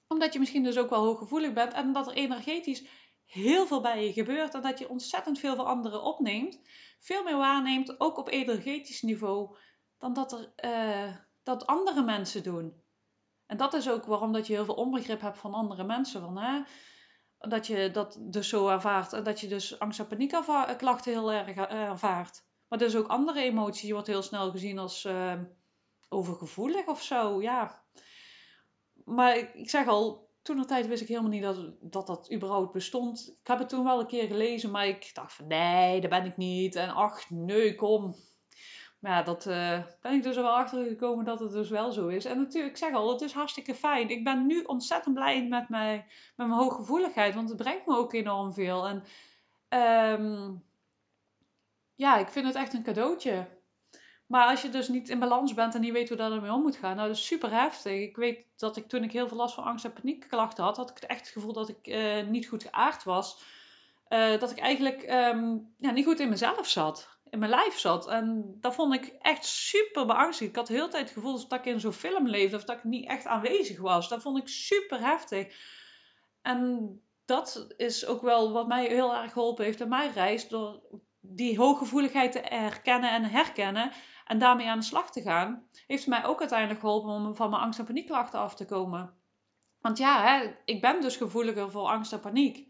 Omdat 0.07 0.33
je 0.33 0.39
misschien 0.39 0.63
dus 0.63 0.77
ook 0.77 0.89
wel 0.89 1.03
hooggevoelig 1.03 1.53
bent 1.53 1.73
en 1.73 1.93
dat 1.93 2.07
er 2.07 2.13
energetisch 2.13 2.85
heel 3.25 3.67
veel 3.67 3.81
bij 3.81 4.05
je 4.05 4.13
gebeurt 4.13 4.53
en 4.53 4.61
dat 4.61 4.79
je 4.79 4.89
ontzettend 4.89 5.39
veel 5.39 5.55
van 5.55 5.65
anderen 5.65 6.03
opneemt, 6.03 6.59
veel 6.99 7.23
meer 7.23 7.38
waarneemt, 7.38 7.99
ook 7.99 8.17
op 8.17 8.29
energetisch 8.29 9.01
niveau, 9.01 9.57
dan 9.97 10.13
dat, 10.13 10.31
er, 10.31 10.53
uh, 10.65 11.15
dat 11.43 11.65
andere 11.65 12.03
mensen 12.03 12.43
doen. 12.43 12.83
En 13.47 13.57
dat 13.57 13.74
is 13.74 13.89
ook 13.89 14.06
waarom 14.06 14.33
dat 14.33 14.47
je 14.47 14.53
heel 14.53 14.65
veel 14.65 14.74
onbegrip 14.74 15.21
hebt 15.21 15.38
van 15.38 15.53
andere 15.53 15.83
mensen. 15.83 16.21
Van, 16.21 16.38
hè, 16.38 16.62
dat 17.39 17.68
je 17.68 17.92
dat 17.92 18.18
dus 18.19 18.50
zo 18.50 18.68
ervaart. 18.68 19.13
En 19.13 19.24
dat 19.24 19.39
je 19.39 19.47
dus 19.47 19.80
angst- 19.80 20.00
en 20.00 20.07
paniekklachten 20.07 21.12
heel 21.12 21.31
erg 21.31 21.47
eh, 21.56 21.81
ervaart. 21.81 22.44
Maar 22.68 22.80
dus 22.80 22.95
ook 22.95 23.07
andere 23.07 23.42
emoties. 23.42 23.88
Je 23.88 23.94
wordt 23.94 24.07
heel 24.07 24.21
snel 24.21 24.51
gezien 24.51 24.80
als 24.80 25.06
uh, 25.06 25.33
overgevoelig 26.09 26.86
of 26.86 27.01
zo. 27.01 27.42
Ja. 27.42 27.83
Maar 29.06 29.38
ik 29.38 29.69
zeg 29.69 29.88
al, 29.88 30.30
toen 30.41 30.57
de 30.57 30.65
tijd 30.65 30.88
wist 30.88 31.01
ik 31.01 31.07
helemaal 31.07 31.30
niet 31.30 31.44
dat, 31.44 31.71
dat 31.81 32.07
dat 32.07 32.31
überhaupt 32.33 32.71
bestond. 32.71 33.38
Ik 33.41 33.48
heb 33.48 33.59
het 33.59 33.69
toen 33.69 33.83
wel 33.83 34.00
een 34.00 34.07
keer 34.07 34.27
gelezen, 34.27 34.71
maar 34.71 34.88
ik 34.88 35.12
dacht 35.13 35.33
van 35.33 35.48
nee, 35.48 36.01
dat 36.01 36.09
ben 36.09 36.25
ik 36.25 36.38
niet. 36.38 36.75
En 36.75 36.89
ach, 36.89 37.30
nee, 37.30 37.75
kom. 37.75 38.15
Maar 39.05 39.13
ja, 39.13 39.23
dat 39.23 39.45
uh, 39.45 39.79
ben 40.01 40.13
ik 40.13 40.23
dus 40.23 40.35
er 40.35 40.41
wel 40.43 40.55
achter 40.55 40.85
gekomen 40.85 41.25
dat 41.25 41.39
het 41.39 41.51
dus 41.51 41.69
wel 41.69 41.91
zo 41.91 42.07
is. 42.07 42.25
En 42.25 42.38
natuurlijk, 42.38 42.74
ik 42.74 42.77
zeg 42.77 42.93
al, 42.93 43.12
het 43.12 43.21
is 43.21 43.33
hartstikke 43.33 43.75
fijn. 43.75 44.09
Ik 44.09 44.24
ben 44.24 44.45
nu 44.45 44.63
ontzettend 44.63 45.15
blij 45.15 45.47
met, 45.47 45.69
mij, 45.69 46.05
met 46.35 46.47
mijn 46.47 46.59
hooggevoeligheid, 46.59 47.35
want 47.35 47.50
het 47.50 47.57
brengt 47.57 47.85
me 47.85 47.97
ook 47.97 48.13
enorm 48.13 48.53
veel. 48.53 48.88
En 48.88 49.03
um, 50.19 50.63
ja, 51.95 52.17
ik 52.17 52.27
vind 52.27 52.45
het 52.45 52.55
echt 52.55 52.74
een 52.74 52.83
cadeautje. 52.83 53.47
Maar 54.27 54.50
als 54.50 54.62
je 54.62 54.69
dus 54.69 54.88
niet 54.88 55.09
in 55.09 55.19
balans 55.19 55.53
bent 55.53 55.75
en 55.75 55.81
niet 55.81 55.93
weet 55.93 56.07
hoe 56.07 56.17
dat 56.17 56.31
ermee 56.31 56.53
om 56.53 56.62
moet 56.62 56.75
gaan, 56.75 56.95
nou 56.95 57.07
dat 57.07 57.17
is 57.17 57.25
super 57.25 57.51
heftig. 57.51 58.01
Ik 58.01 58.15
weet 58.15 58.45
dat 58.55 58.77
ik 58.77 58.88
toen 58.88 59.03
ik 59.03 59.12
heel 59.12 59.27
veel 59.27 59.38
last 59.38 59.55
van 59.55 59.63
angst 59.63 59.85
en 59.85 59.93
paniekklachten 59.93 60.63
had, 60.63 60.77
had 60.77 60.89
ik 60.89 60.97
echt 60.97 61.19
het 61.19 61.29
gevoel 61.29 61.53
dat 61.53 61.69
ik 61.69 61.88
uh, 61.88 62.27
niet 62.27 62.47
goed 62.47 62.63
geaard 62.63 63.03
was. 63.03 63.43
Uh, 64.09 64.39
dat 64.39 64.51
ik 64.51 64.59
eigenlijk 64.59 65.01
um, 65.01 65.74
ja, 65.77 65.91
niet 65.91 66.05
goed 66.05 66.19
in 66.19 66.29
mezelf 66.29 66.67
zat 66.67 67.14
in 67.36 67.42
mijn 67.42 67.51
lijf 67.51 67.80
zat. 67.80 68.08
En 68.08 68.58
dat 68.62 68.75
vond 68.75 68.94
ik 68.94 69.06
echt 69.06 69.46
super 69.46 70.06
beangstigend. 70.06 70.50
Ik 70.50 70.56
had 70.56 70.68
de 70.68 70.74
hele 70.74 70.88
tijd 70.88 71.04
het 71.04 71.13
gevoel 71.13 71.48
dat 71.48 71.60
ik 71.60 71.65
in 71.65 71.80
zo'n 71.80 71.94
film 71.94 72.27
leefde 72.27 72.56
of 72.56 72.63
dat 72.63 72.77
ik 72.77 72.84
niet 72.84 73.08
echt 73.08 73.25
aanwezig 73.25 73.80
was. 73.80 74.10
Dat 74.10 74.22
vond 74.22 74.38
ik 74.38 74.48
super 74.48 75.00
heftig. 75.00 75.56
En 76.42 76.89
dat 77.25 77.74
is 77.77 78.06
ook 78.06 78.22
wel 78.22 78.51
wat 78.51 78.68
mij 78.68 78.88
heel 78.88 79.15
erg 79.15 79.32
geholpen 79.32 79.65
heeft 79.65 79.80
in 79.80 79.89
mijn 79.89 80.13
reis. 80.13 80.48
Door 80.48 80.82
die 81.20 81.58
hooggevoeligheid 81.58 82.32
te 82.32 82.42
herkennen 82.44 83.12
en 83.12 83.24
herkennen. 83.24 83.92
En 84.25 84.39
daarmee 84.39 84.70
aan 84.70 84.80
de 84.80 84.86
slag 84.86 85.12
te 85.12 85.22
gaan. 85.22 85.68
Heeft 85.88 86.08
mij 86.08 86.25
ook 86.25 86.39
uiteindelijk 86.39 86.80
geholpen 86.80 87.10
om 87.10 87.36
van 87.36 87.50
mijn 87.50 87.62
angst- 87.62 87.80
en 87.80 87.86
paniekklachten 87.86 88.39
af 88.39 88.56
te 88.56 88.65
komen. 88.65 89.13
Want 89.82 89.98
ja, 89.98 90.24
hè, 90.24 90.56
ik 90.65 90.82
ben 90.82 91.01
dus 91.01 91.18
gevoeliger 91.18 91.72
voor 91.72 91.88
angst 91.88 92.13
en 92.13 92.20
paniek 92.20 92.68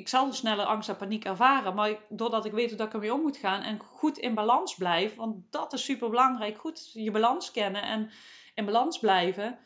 ik 0.00 0.08
zal 0.08 0.32
sneller 0.32 0.64
angst 0.64 0.88
en 0.88 0.96
paniek 0.96 1.24
ervaren. 1.24 1.74
Maar 1.74 1.98
doordat 2.08 2.44
ik 2.44 2.52
weet 2.52 2.70
hoe 2.70 2.86
ik 2.86 2.92
ermee 2.92 3.14
om 3.14 3.20
moet 3.20 3.36
gaan 3.36 3.62
en 3.62 3.78
goed 3.78 4.18
in 4.18 4.34
balans 4.34 4.74
blijf, 4.74 5.14
want 5.14 5.52
dat 5.52 5.72
is 5.72 5.84
super 5.84 6.10
belangrijk, 6.10 6.58
goed 6.58 6.92
je 6.92 7.10
balans 7.10 7.50
kennen 7.50 7.82
en 7.82 8.10
in 8.54 8.64
balans 8.64 8.98
blijven, 8.98 9.58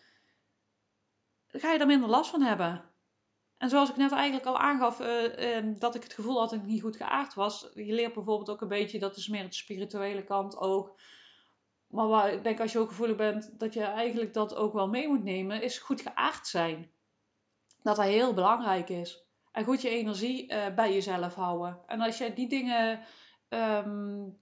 ga 1.49 1.73
je 1.73 1.79
er 1.79 1.87
minder 1.87 2.09
last 2.09 2.31
van 2.31 2.43
hebben. 2.43 2.85
En 3.57 3.69
zoals 3.69 3.91
ik 3.91 3.97
net 3.97 4.13
eigenlijk 4.13 4.47
al 4.47 4.59
aangaf, 4.59 5.01
uh, 5.01 5.57
uh, 5.57 5.75
dat 5.79 5.95
ik 5.95 6.03
het 6.03 6.13
gevoel 6.13 6.39
had 6.39 6.51
dat 6.51 6.59
ik 6.59 6.65
niet 6.65 6.83
goed 6.83 6.97
geaard 6.97 7.35
was. 7.35 7.71
Je 7.75 7.93
leert 7.93 8.15
bijvoorbeeld 8.15 8.51
ook 8.51 8.61
een 8.61 8.69
beetje, 8.69 8.99
dat 8.99 9.17
is 9.17 9.29
meer 9.29 9.43
het 9.43 9.55
spirituele 9.55 10.25
kant 10.25 10.57
ook. 10.57 11.01
Maar 11.87 12.09
waar 12.09 12.33
ik 12.33 12.45
denk 12.45 12.61
als 12.61 12.73
je 12.73 12.79
ook 12.79 12.89
gevoelig 12.89 13.17
bent, 13.17 13.59
dat 13.59 13.75
je 13.75 13.83
eigenlijk 13.83 14.35
dat 14.35 14.55
ook 14.55 14.73
wel 14.73 14.89
mee 14.89 15.09
moet 15.09 15.25
nemen, 15.25 15.63
is 15.63 15.79
goed 15.79 16.01
geaard 16.01 16.47
zijn. 16.47 16.91
Dat 17.83 17.97
dat 17.97 18.05
heel 18.05 18.35
belangrijk 18.35 18.89
is. 18.89 19.24
En 19.55 19.65
goed 19.65 19.83
je 19.83 19.89
energie 19.89 20.53
uh, 20.53 20.75
bij 20.75 20.93
jezelf 20.93 21.35
houden. 21.35 21.79
En 21.87 22.01
als 22.01 22.19
je 22.19 22.33
die 22.33 22.49
dingen 22.49 23.01
um, 23.49 24.39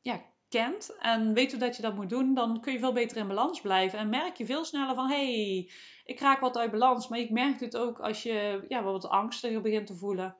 ja, 0.00 0.22
kent 0.48 0.96
en 0.98 1.32
weet 1.32 1.50
hoe 1.50 1.60
dat 1.60 1.76
je 1.76 1.82
dat 1.82 1.94
moet 1.94 2.10
doen, 2.10 2.34
dan 2.34 2.60
kun 2.60 2.72
je 2.72 2.78
veel 2.78 2.92
beter 2.92 3.16
in 3.16 3.28
balans 3.28 3.60
blijven. 3.60 3.98
En 3.98 4.08
merk 4.08 4.36
je 4.36 4.46
veel 4.46 4.64
sneller 4.64 4.94
van, 4.94 5.08
hey, 5.08 5.70
ik 6.04 6.20
raak 6.20 6.40
wat 6.40 6.56
uit 6.56 6.70
balans. 6.70 7.08
Maar 7.08 7.18
ik 7.18 7.30
merk 7.30 7.60
het 7.60 7.76
ook 7.76 8.00
als 8.00 8.22
je 8.22 8.64
ja, 8.68 8.82
wat 8.82 9.08
angstiger 9.08 9.60
begint 9.60 9.86
te 9.86 9.94
voelen. 9.94 10.36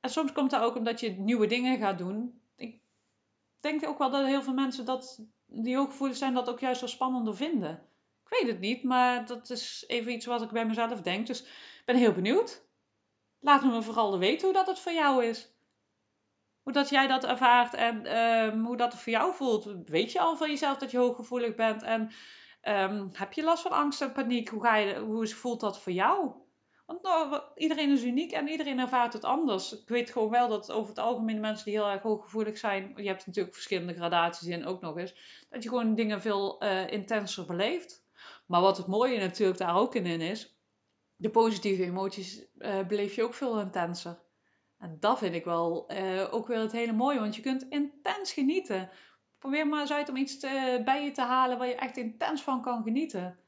En 0.00 0.10
soms 0.10 0.32
komt 0.32 0.50
dat 0.50 0.62
ook 0.62 0.76
omdat 0.76 1.00
je 1.00 1.10
nieuwe 1.10 1.46
dingen 1.46 1.78
gaat 1.78 1.98
doen. 1.98 2.40
Ik 2.56 2.80
denk 3.60 3.86
ook 3.86 3.98
wel 3.98 4.10
dat 4.10 4.26
heel 4.26 4.42
veel 4.42 4.52
mensen 4.52 4.84
dat, 4.84 5.24
die 5.46 5.76
hooggevoelig 5.76 6.16
zijn, 6.16 6.34
dat 6.34 6.48
ook 6.48 6.60
juist 6.60 6.80
wel 6.80 6.90
spannender 6.90 7.36
vinden. 7.36 7.86
Ik 8.24 8.38
weet 8.40 8.52
het 8.52 8.60
niet, 8.60 8.82
maar 8.82 9.26
dat 9.26 9.50
is 9.50 9.84
even 9.86 10.12
iets 10.12 10.26
wat 10.26 10.42
ik 10.42 10.50
bij 10.50 10.66
mezelf 10.66 11.00
denk. 11.00 11.26
Dus 11.26 11.42
ik 11.42 11.82
ben 11.84 11.96
heel 11.96 12.12
benieuwd. 12.12 12.70
Laat 13.42 13.64
me 13.64 13.82
vooral 13.82 14.18
weten 14.18 14.44
hoe 14.44 14.56
dat 14.56 14.66
het 14.66 14.78
voor 14.78 14.92
jou 14.92 15.24
is. 15.24 15.50
Hoe 16.62 16.72
dat 16.72 16.88
jij 16.88 17.06
dat 17.06 17.24
ervaart 17.24 17.74
en 17.74 18.06
ehm, 18.06 18.60
hoe 18.60 18.76
dat 18.76 18.92
het 18.92 19.02
voor 19.02 19.12
jou 19.12 19.34
voelt. 19.34 19.72
Weet 19.84 20.12
je 20.12 20.20
al 20.20 20.36
van 20.36 20.48
jezelf 20.48 20.78
dat 20.78 20.90
je 20.90 20.98
hooggevoelig 20.98 21.54
bent? 21.54 21.82
En 21.82 22.10
ehm, 22.60 23.08
heb 23.12 23.32
je 23.32 23.42
last 23.42 23.62
van 23.62 23.72
angst 23.72 24.00
en 24.00 24.12
paniek? 24.12 24.48
Hoe, 24.48 24.62
ga 24.62 24.76
je, 24.76 24.98
hoe 24.98 25.28
voelt 25.28 25.60
dat 25.60 25.80
voor 25.80 25.92
jou? 25.92 26.32
Want 26.86 27.02
nou, 27.02 27.42
iedereen 27.54 27.90
is 27.90 28.02
uniek 28.02 28.32
en 28.32 28.48
iedereen 28.48 28.78
ervaart 28.78 29.12
het 29.12 29.24
anders. 29.24 29.80
Ik 29.80 29.88
weet 29.88 30.10
gewoon 30.10 30.30
wel 30.30 30.48
dat 30.48 30.72
over 30.72 30.88
het 30.88 30.98
algemeen 30.98 31.40
mensen 31.40 31.64
die 31.64 31.74
heel 31.74 31.90
erg 31.90 32.02
hooggevoelig 32.02 32.58
zijn, 32.58 32.92
je 32.96 33.08
hebt 33.08 33.26
natuurlijk 33.26 33.54
verschillende 33.54 33.94
gradaties 33.94 34.48
in 34.48 34.66
ook 34.66 34.80
nog 34.80 34.96
eens, 34.96 35.44
dat 35.50 35.62
je 35.62 35.68
gewoon 35.68 35.94
dingen 35.94 36.20
veel 36.20 36.64
uh, 36.64 36.90
intenser 36.90 37.46
beleeft. 37.46 38.04
Maar 38.46 38.60
wat 38.60 38.76
het 38.76 38.86
mooie 38.86 39.18
natuurlijk 39.18 39.58
daar 39.58 39.76
ook 39.76 39.94
in 39.94 40.06
is, 40.06 40.51
de 41.22 41.30
positieve 41.30 41.84
emoties 41.84 42.44
uh, 42.58 42.86
beleef 42.86 43.14
je 43.14 43.22
ook 43.22 43.34
veel 43.34 43.60
intenser. 43.60 44.18
En 44.78 44.96
dat 45.00 45.18
vind 45.18 45.34
ik 45.34 45.44
wel 45.44 45.92
uh, 45.92 46.34
ook 46.34 46.46
weer 46.46 46.58
het 46.58 46.72
hele 46.72 46.92
mooie, 46.92 47.20
want 47.20 47.36
je 47.36 47.42
kunt 47.42 47.66
intens 47.68 48.32
genieten. 48.32 48.90
Probeer 49.38 49.66
maar 49.66 49.80
eens 49.80 49.92
uit 49.92 50.08
om 50.08 50.16
iets 50.16 50.38
te, 50.38 50.80
bij 50.84 51.04
je 51.04 51.10
te 51.10 51.22
halen 51.22 51.58
waar 51.58 51.68
je 51.68 51.74
echt 51.74 51.96
intens 51.96 52.42
van 52.42 52.62
kan 52.62 52.82
genieten 52.82 53.42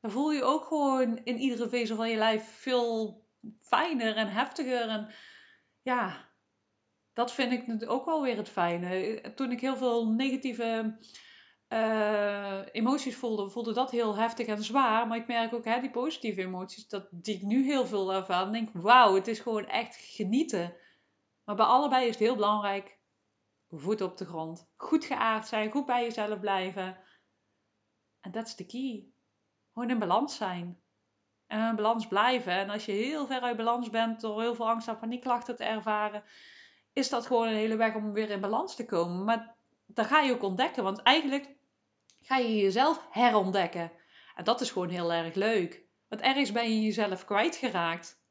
dan 0.00 0.10
voel 0.10 0.32
je 0.32 0.42
ook 0.42 0.64
gewoon 0.64 1.20
in 1.24 1.38
iedere 1.38 1.68
vezel 1.68 1.96
van 1.96 2.10
je 2.10 2.16
lijf 2.16 2.44
veel 2.44 3.22
fijner 3.60 4.16
en 4.16 4.28
heftiger. 4.28 4.88
En 4.88 5.08
ja, 5.82 6.28
dat 7.12 7.32
vind 7.32 7.52
ik 7.52 7.90
ook 7.90 8.04
wel 8.04 8.22
weer 8.22 8.36
het 8.36 8.48
fijne. 8.48 9.20
Toen 9.34 9.50
ik 9.50 9.60
heel 9.60 9.76
veel 9.76 10.08
negatieve 10.08 10.98
uh, 11.72 12.60
emoties 12.72 13.16
voelde, 13.16 13.50
voelde 13.50 13.72
dat 13.72 13.90
heel 13.90 14.16
heftig 14.16 14.46
en 14.46 14.62
zwaar. 14.62 15.06
Maar 15.06 15.18
ik 15.18 15.26
merk 15.26 15.54
ook, 15.54 15.64
hè, 15.64 15.80
die 15.80 15.90
positieve 15.90 16.40
emoties, 16.40 16.88
dat, 16.88 17.08
die 17.10 17.34
ik 17.34 17.42
nu 17.42 17.64
heel 17.64 17.86
veel 17.86 18.12
ervaar, 18.12 18.52
denk 18.52 18.68
wauw, 18.72 19.14
het 19.14 19.26
is 19.26 19.40
gewoon 19.40 19.66
echt 19.66 19.96
genieten. 19.96 20.76
Maar 21.44 21.56
bij 21.56 21.64
allebei 21.66 22.02
is 22.04 22.10
het 22.10 22.18
heel 22.18 22.34
belangrijk, 22.34 22.98
voet 23.68 24.00
op 24.00 24.16
de 24.16 24.26
grond. 24.26 24.68
Goed 24.76 25.04
geaard 25.04 25.46
zijn, 25.46 25.70
goed 25.70 25.86
bij 25.86 26.02
jezelf 26.02 26.40
blijven. 26.40 26.98
En 28.20 28.30
that's 28.30 28.54
the 28.54 28.66
key 28.66 29.08
gewoon 29.72 29.90
in 29.90 29.98
balans 29.98 30.36
zijn. 30.36 30.80
En 31.46 31.68
in 31.68 31.76
balans 31.76 32.06
blijven. 32.06 32.52
En 32.52 32.70
als 32.70 32.84
je 32.84 32.92
heel 32.92 33.26
ver 33.26 33.40
uit 33.40 33.56
balans 33.56 33.90
bent 33.90 34.20
door 34.20 34.40
heel 34.40 34.54
veel 34.54 34.68
angst 34.68 34.88
en 34.88 34.98
paniekklachten 34.98 35.56
te 35.56 35.64
ervaren, 35.64 36.22
is 36.92 37.08
dat 37.08 37.26
gewoon 37.26 37.48
een 37.48 37.54
hele 37.54 37.76
weg 37.76 37.94
om 37.94 38.12
weer 38.12 38.30
in 38.30 38.40
balans 38.40 38.76
te 38.76 38.86
komen. 38.86 39.24
Maar 39.24 39.54
dat 39.86 40.06
ga 40.06 40.20
je 40.20 40.32
ook 40.32 40.42
ontdekken, 40.42 40.82
want 40.82 41.02
eigenlijk 41.02 41.58
ga 42.20 42.36
je 42.36 42.56
jezelf 42.56 43.06
herontdekken. 43.10 43.92
En 44.34 44.44
dat 44.44 44.60
is 44.60 44.70
gewoon 44.70 44.88
heel 44.88 45.12
erg 45.12 45.34
leuk. 45.34 45.84
Want 46.08 46.22
ergens 46.22 46.52
ben 46.52 46.74
je 46.74 46.82
jezelf 46.82 47.24
kwijtgeraakt. 47.24 48.22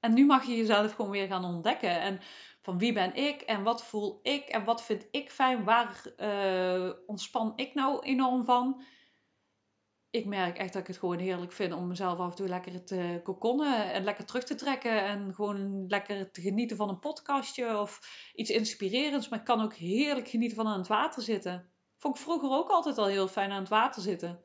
En 0.00 0.14
nu 0.14 0.26
mag 0.26 0.44
je 0.44 0.56
jezelf 0.56 0.92
gewoon 0.92 1.10
weer 1.10 1.26
gaan 1.26 1.44
ontdekken. 1.44 2.00
En 2.00 2.20
van 2.62 2.78
wie 2.78 2.92
ben 2.92 3.14
ik 3.14 3.40
en 3.40 3.62
wat 3.62 3.84
voel 3.84 4.20
ik 4.22 4.44
en 4.44 4.64
wat 4.64 4.84
vind 4.84 5.06
ik 5.10 5.30
fijn? 5.30 5.64
Waar 5.64 6.02
uh, 6.16 6.92
ontspan 7.06 7.52
ik 7.56 7.74
nou 7.74 8.02
enorm 8.02 8.44
van? 8.44 8.84
ik 10.14 10.26
merk 10.26 10.58
echt 10.58 10.72
dat 10.72 10.82
ik 10.82 10.88
het 10.88 10.98
gewoon 10.98 11.18
heerlijk 11.18 11.52
vind 11.52 11.72
om 11.72 11.86
mezelf 11.86 12.18
af 12.18 12.30
en 12.30 12.36
toe 12.36 12.48
lekker 12.48 12.84
te 12.84 13.20
kokonnen 13.22 13.92
en 13.92 14.04
lekker 14.04 14.24
terug 14.24 14.44
te 14.44 14.54
trekken 14.54 15.04
en 15.04 15.34
gewoon 15.34 15.86
lekker 15.88 16.30
te 16.30 16.40
genieten 16.40 16.76
van 16.76 16.88
een 16.88 16.98
podcastje 16.98 17.78
of 17.78 18.00
iets 18.34 18.50
inspirerends. 18.50 19.28
Maar 19.28 19.38
ik 19.38 19.44
kan 19.44 19.60
ook 19.60 19.74
heerlijk 19.74 20.28
genieten 20.28 20.56
van 20.56 20.66
aan 20.66 20.78
het 20.78 20.88
water 20.88 21.22
zitten. 21.22 21.73
Vond 22.04 22.16
ik 22.16 22.22
vroeger 22.22 22.50
ook 22.50 22.68
altijd 22.68 22.98
al 22.98 23.06
heel 23.06 23.28
fijn 23.28 23.50
aan 23.50 23.60
het 23.60 23.68
water 23.68 24.02
zitten. 24.02 24.44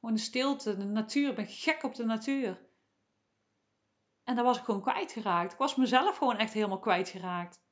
Gewoon 0.00 0.14
de 0.14 0.20
stilte, 0.20 0.76
de 0.76 0.84
natuur. 0.84 1.28
Ik 1.28 1.34
ben 1.34 1.46
gek 1.46 1.82
op 1.82 1.94
de 1.94 2.04
natuur. 2.04 2.66
En 4.24 4.34
daar 4.34 4.44
was 4.44 4.58
ik 4.58 4.64
gewoon 4.64 4.82
kwijtgeraakt. 4.82 5.52
Ik 5.52 5.58
was 5.58 5.74
mezelf 5.74 6.16
gewoon 6.16 6.36
echt 6.36 6.52
helemaal 6.52 6.78
kwijtgeraakt. 6.78 7.62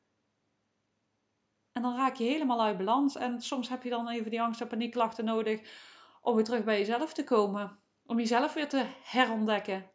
En 1.73 1.83
dan 1.83 1.97
raak 1.97 2.15
je 2.15 2.25
helemaal 2.25 2.63
uit 2.63 2.77
balans. 2.77 3.17
En 3.17 3.41
soms 3.41 3.69
heb 3.69 3.83
je 3.83 3.91
dan 3.91 4.09
even 4.09 4.31
die 4.31 4.43
angst 4.43 4.61
en 4.61 4.69
paniekklachten 4.69 5.25
nodig 5.25 5.61
om 6.21 6.35
weer 6.35 6.45
terug 6.45 6.65
bij 6.65 6.79
jezelf 6.79 7.13
te 7.13 7.25
komen. 7.25 7.79
Om 8.07 8.19
jezelf 8.19 8.53
weer 8.53 8.69
te 8.69 8.87
herontdekken. 9.03 9.91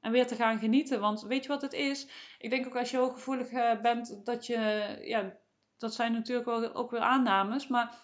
En 0.00 0.12
weer 0.12 0.26
te 0.26 0.36
gaan 0.36 0.58
genieten. 0.58 1.00
Want 1.00 1.22
weet 1.22 1.42
je 1.42 1.48
wat 1.48 1.62
het 1.62 1.72
is? 1.72 2.08
Ik 2.38 2.50
denk 2.50 2.66
ook 2.66 2.76
als 2.76 2.90
je 2.90 2.96
hooggevoelig 2.96 3.50
eh, 3.50 3.80
bent, 3.80 4.24
dat 4.24 4.46
je, 4.46 4.58
ja, 5.02 5.42
dat 5.78 5.94
zijn 5.94 6.12
natuurlijk 6.12 6.46
wel, 6.46 6.74
ook 6.74 6.90
weer 6.90 7.00
aannames, 7.00 7.66
maar 7.66 7.96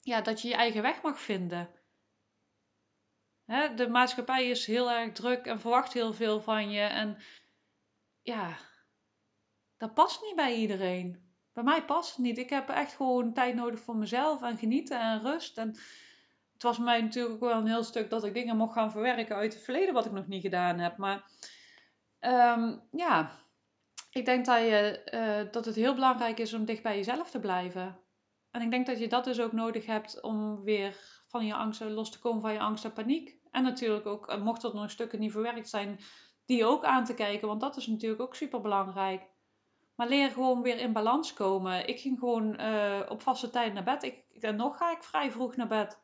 ja, 0.00 0.20
dat 0.20 0.42
je 0.42 0.48
je 0.48 0.54
eigen 0.54 0.82
weg 0.82 1.02
mag 1.02 1.20
vinden. 1.20 1.68
Hè, 3.44 3.74
de 3.74 3.88
maatschappij 3.88 4.48
is 4.48 4.66
heel 4.66 4.90
erg 4.90 5.12
druk 5.12 5.46
en 5.46 5.60
verwacht 5.60 5.92
heel 5.92 6.12
veel 6.12 6.40
van 6.40 6.70
je. 6.70 6.80
En 6.80 7.18
ja, 8.22 8.56
dat 9.76 9.94
past 9.94 10.22
niet 10.22 10.36
bij 10.36 10.54
iedereen. 10.54 11.32
Bij 11.52 11.64
mij 11.64 11.84
past 11.84 12.10
het 12.10 12.18
niet. 12.18 12.38
Ik 12.38 12.50
heb 12.50 12.68
echt 12.68 12.94
gewoon 12.94 13.32
tijd 13.32 13.54
nodig 13.54 13.80
voor 13.80 13.96
mezelf 13.96 14.42
en 14.42 14.56
genieten 14.56 15.00
en 15.00 15.20
rust. 15.20 15.58
En 15.58 15.68
het 16.52 16.62
was 16.62 16.78
mij 16.78 17.00
natuurlijk 17.00 17.34
ook 17.34 17.40
wel 17.40 17.58
een 17.58 17.66
heel 17.66 17.84
stuk 17.84 18.10
dat 18.10 18.24
ik 18.24 18.34
dingen 18.34 18.56
mocht 18.56 18.72
gaan 18.72 18.90
verwerken 18.90 19.36
uit 19.36 19.54
het 19.54 19.62
verleden 19.62 19.94
wat 19.94 20.06
ik 20.06 20.12
nog 20.12 20.26
niet 20.26 20.42
gedaan 20.42 20.78
heb. 20.78 20.96
Maar 20.96 21.30
um, 22.20 22.82
ja, 22.90 23.43
ik 24.14 24.24
denk 24.24 24.44
dat, 24.44 24.58
je, 24.58 25.10
uh, 25.14 25.52
dat 25.52 25.64
het 25.64 25.74
heel 25.74 25.94
belangrijk 25.94 26.38
is 26.38 26.54
om 26.54 26.64
dicht 26.64 26.82
bij 26.82 26.96
jezelf 26.96 27.30
te 27.30 27.40
blijven. 27.40 27.98
En 28.50 28.62
ik 28.62 28.70
denk 28.70 28.86
dat 28.86 28.98
je 28.98 29.08
dat 29.08 29.24
dus 29.24 29.40
ook 29.40 29.52
nodig 29.52 29.86
hebt 29.86 30.22
om 30.22 30.64
weer 30.64 30.96
van 31.28 31.46
je 31.46 31.54
angsten 31.54 31.92
los 31.92 32.10
te 32.10 32.18
komen 32.18 32.40
van 32.40 32.52
je 32.52 32.58
angst 32.58 32.84
en 32.84 32.92
paniek. 32.92 33.38
En 33.50 33.62
natuurlijk 33.62 34.06
ook, 34.06 34.28
eh, 34.28 34.42
mocht 34.42 34.62
er 34.62 34.74
nog 34.74 34.90
stukken 34.90 35.20
niet 35.20 35.32
verwerkt 35.32 35.68
zijn, 35.68 35.98
die 36.46 36.64
ook 36.64 36.84
aan 36.84 37.04
te 37.04 37.14
kijken. 37.14 37.48
Want 37.48 37.60
dat 37.60 37.76
is 37.76 37.86
natuurlijk 37.86 38.22
ook 38.22 38.34
super 38.34 38.60
belangrijk. 38.60 39.32
Maar 39.96 40.08
leer 40.08 40.30
gewoon 40.30 40.62
weer 40.62 40.78
in 40.78 40.92
balans 40.92 41.32
komen. 41.32 41.88
Ik 41.88 42.00
ging 42.00 42.18
gewoon 42.18 42.50
op 43.08 43.22
vaste 43.22 43.50
tijd 43.50 43.72
naar 43.72 43.84
bed. 43.84 44.02
Ik, 44.02 44.24
en 44.40 44.56
nog 44.56 44.76
ga 44.76 44.92
ik 44.92 45.02
vrij 45.02 45.30
vroeg 45.30 45.56
naar 45.56 45.68
bed 45.68 46.03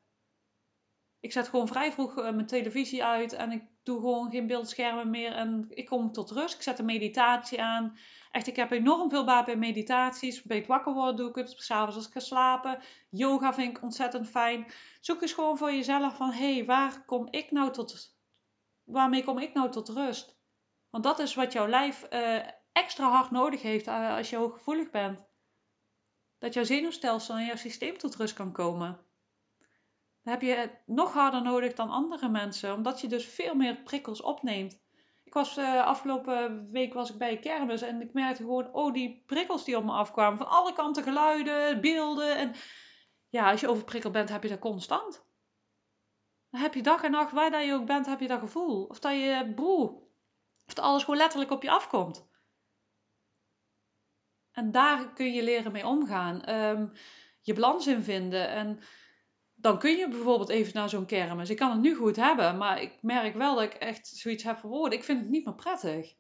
ik 1.21 1.33
zet 1.33 1.49
gewoon 1.49 1.69
vrij 1.69 1.93
vroeg 1.93 2.19
eh, 2.19 2.23
mijn 2.33 2.47
televisie 2.47 3.05
uit 3.05 3.33
en 3.33 3.53
ik 3.53 3.63
doe 3.83 4.01
gewoon 4.01 4.31
geen 4.31 4.47
beeldschermen 4.47 5.11
meer 5.11 5.33
en 5.33 5.67
ik 5.69 5.87
kom 5.87 6.13
tot 6.13 6.31
rust. 6.31 6.55
Ik 6.55 6.63
zet 6.63 6.79
een 6.79 6.85
meditatie 6.85 7.63
aan. 7.63 7.99
Echt, 8.31 8.47
ik 8.47 8.57
heb 8.57 8.71
enorm 8.71 9.11
veel 9.11 9.25
baat 9.25 9.45
bij 9.45 9.57
meditaties. 9.57 10.43
Bij 10.43 10.57
het 10.57 10.67
wakker 10.67 10.93
worden 10.93 11.17
doe 11.17 11.29
ik 11.29 11.35
het, 11.35 11.55
s'avonds 11.57 11.97
als 11.97 12.07
ik 12.07 12.13
ga 12.13 12.21
slapen. 12.21 12.79
Yoga 13.11 13.55
vind 13.55 13.77
ik 13.77 13.83
ontzettend 13.83 14.29
fijn. 14.29 14.67
Zoek 15.01 15.23
eens 15.23 15.33
gewoon 15.33 15.59
voor 15.59 15.73
jezelf 15.73 16.17
van, 16.17 16.33
hé, 16.33 16.55
hey, 16.55 16.65
waar 16.65 17.05
kom 17.05 17.29
ik 17.31 17.51
nou 17.51 17.73
tot, 17.73 18.17
waarmee 18.85 19.25
kom 19.25 19.39
ik 19.39 19.55
nou 19.55 19.71
tot 19.71 19.89
rust? 19.89 20.39
Want 20.91 21.05
dat 21.05 21.19
is 21.19 21.35
wat 21.35 21.53
jouw 21.53 21.69
lijf 21.69 22.07
uh, 22.13 22.41
extra 22.73 23.11
hard 23.11 23.31
nodig 23.31 23.63
heeft 23.63 23.87
uh, 23.87 24.17
als 24.17 24.31
je 24.31 24.37
hooggevoelig 24.37 24.91
bent. 24.91 25.25
Dat 26.39 26.55
jouw 26.55 26.65
zenuwstelsel 26.65 27.35
en 27.35 27.45
jouw 27.45 27.57
systeem 27.57 27.99
tot 27.99 28.17
rust 28.17 28.35
kan 28.35 28.53
komen 28.53 29.10
dan 30.23 30.33
heb 30.33 30.43
je 30.43 30.55
het 30.55 30.83
nog 30.87 31.13
harder 31.13 31.43
nodig 31.43 31.75
dan 31.75 31.91
andere 31.91 32.29
mensen, 32.29 32.75
omdat 32.75 33.01
je 33.01 33.09
dus 33.09 33.27
veel 33.27 33.55
meer 33.55 33.77
prikkels 33.77 34.23
opneemt. 34.23 34.81
Ik 35.25 35.37
was 35.37 35.59
uh, 35.59 35.87
afgelopen 35.87 36.71
week 36.71 36.95
was 36.95 37.11
ik 37.11 37.19
bij 37.19 37.33
een 37.33 37.41
kermis 37.41 37.83
en 37.83 38.01
ik 38.01 38.13
merkte 38.13 38.43
gewoon, 38.43 38.73
oh, 38.73 38.93
die 38.93 39.23
prikkels 39.27 39.65
die 39.65 39.77
op 39.77 39.85
me 39.85 39.93
afkwamen. 39.93 40.39
Van 40.39 40.49
alle 40.49 40.73
kanten 40.73 41.03
geluiden, 41.03 41.81
beelden. 41.81 42.37
En 42.37 42.55
ja, 43.29 43.51
als 43.51 43.61
je 43.61 43.69
overprikkeld 43.69 44.13
bent, 44.13 44.29
heb 44.29 44.43
je 44.43 44.49
dat 44.49 44.59
constant. 44.59 45.29
Dan 46.51 46.61
heb 46.61 46.75
je 46.75 46.83
dag 46.83 47.03
en 47.03 47.11
nacht, 47.11 47.33
waar 47.33 47.51
dat 47.51 47.65
je 47.65 47.75
ook 47.75 47.87
bent, 47.87 48.07
heb 48.07 48.21
je 48.21 48.29
dat 48.29 48.41
gevoel. 48.41 48.85
Of 48.85 49.01
dat 49.01 49.13
je 49.13 49.53
broer, 49.55 49.89
of 50.67 50.75
dat 50.75 50.85
alles 50.85 51.05
gewoon 51.05 51.21
letterlijk 51.21 51.51
op 51.51 51.63
je 51.63 51.71
afkomt. 51.71 52.29
En 54.53 54.71
daar 54.71 55.13
kun 55.13 55.33
je 55.33 55.43
leren 55.43 55.73
mee 55.73 55.87
omgaan. 55.87 56.43
Ehm, 56.43 56.87
je 57.41 57.55
balans 57.55 57.87
in 57.87 58.03
vinden. 58.03 58.49
En 58.49 58.81
dan 59.61 59.79
kun 59.79 59.97
je 59.97 60.09
bijvoorbeeld 60.09 60.49
even 60.49 60.75
naar 60.75 60.89
zo'n 60.89 61.07
kermis. 61.07 61.51
Ik 61.51 61.57
kan 61.57 61.71
het 61.71 61.81
nu 61.81 61.95
goed 61.95 62.17
hebben, 62.17 62.57
maar 62.57 62.83
ik 62.83 62.93
merk 63.01 63.35
wel 63.35 63.55
dat 63.55 63.65
ik 63.65 63.75
echt 63.75 64.07
zoiets 64.07 64.43
heb 64.43 64.59
verwoord. 64.59 64.93
Ik 64.93 65.05
vind 65.05 65.21
het 65.21 65.29
niet 65.29 65.45
meer 65.45 65.55
prettig. 65.55 66.15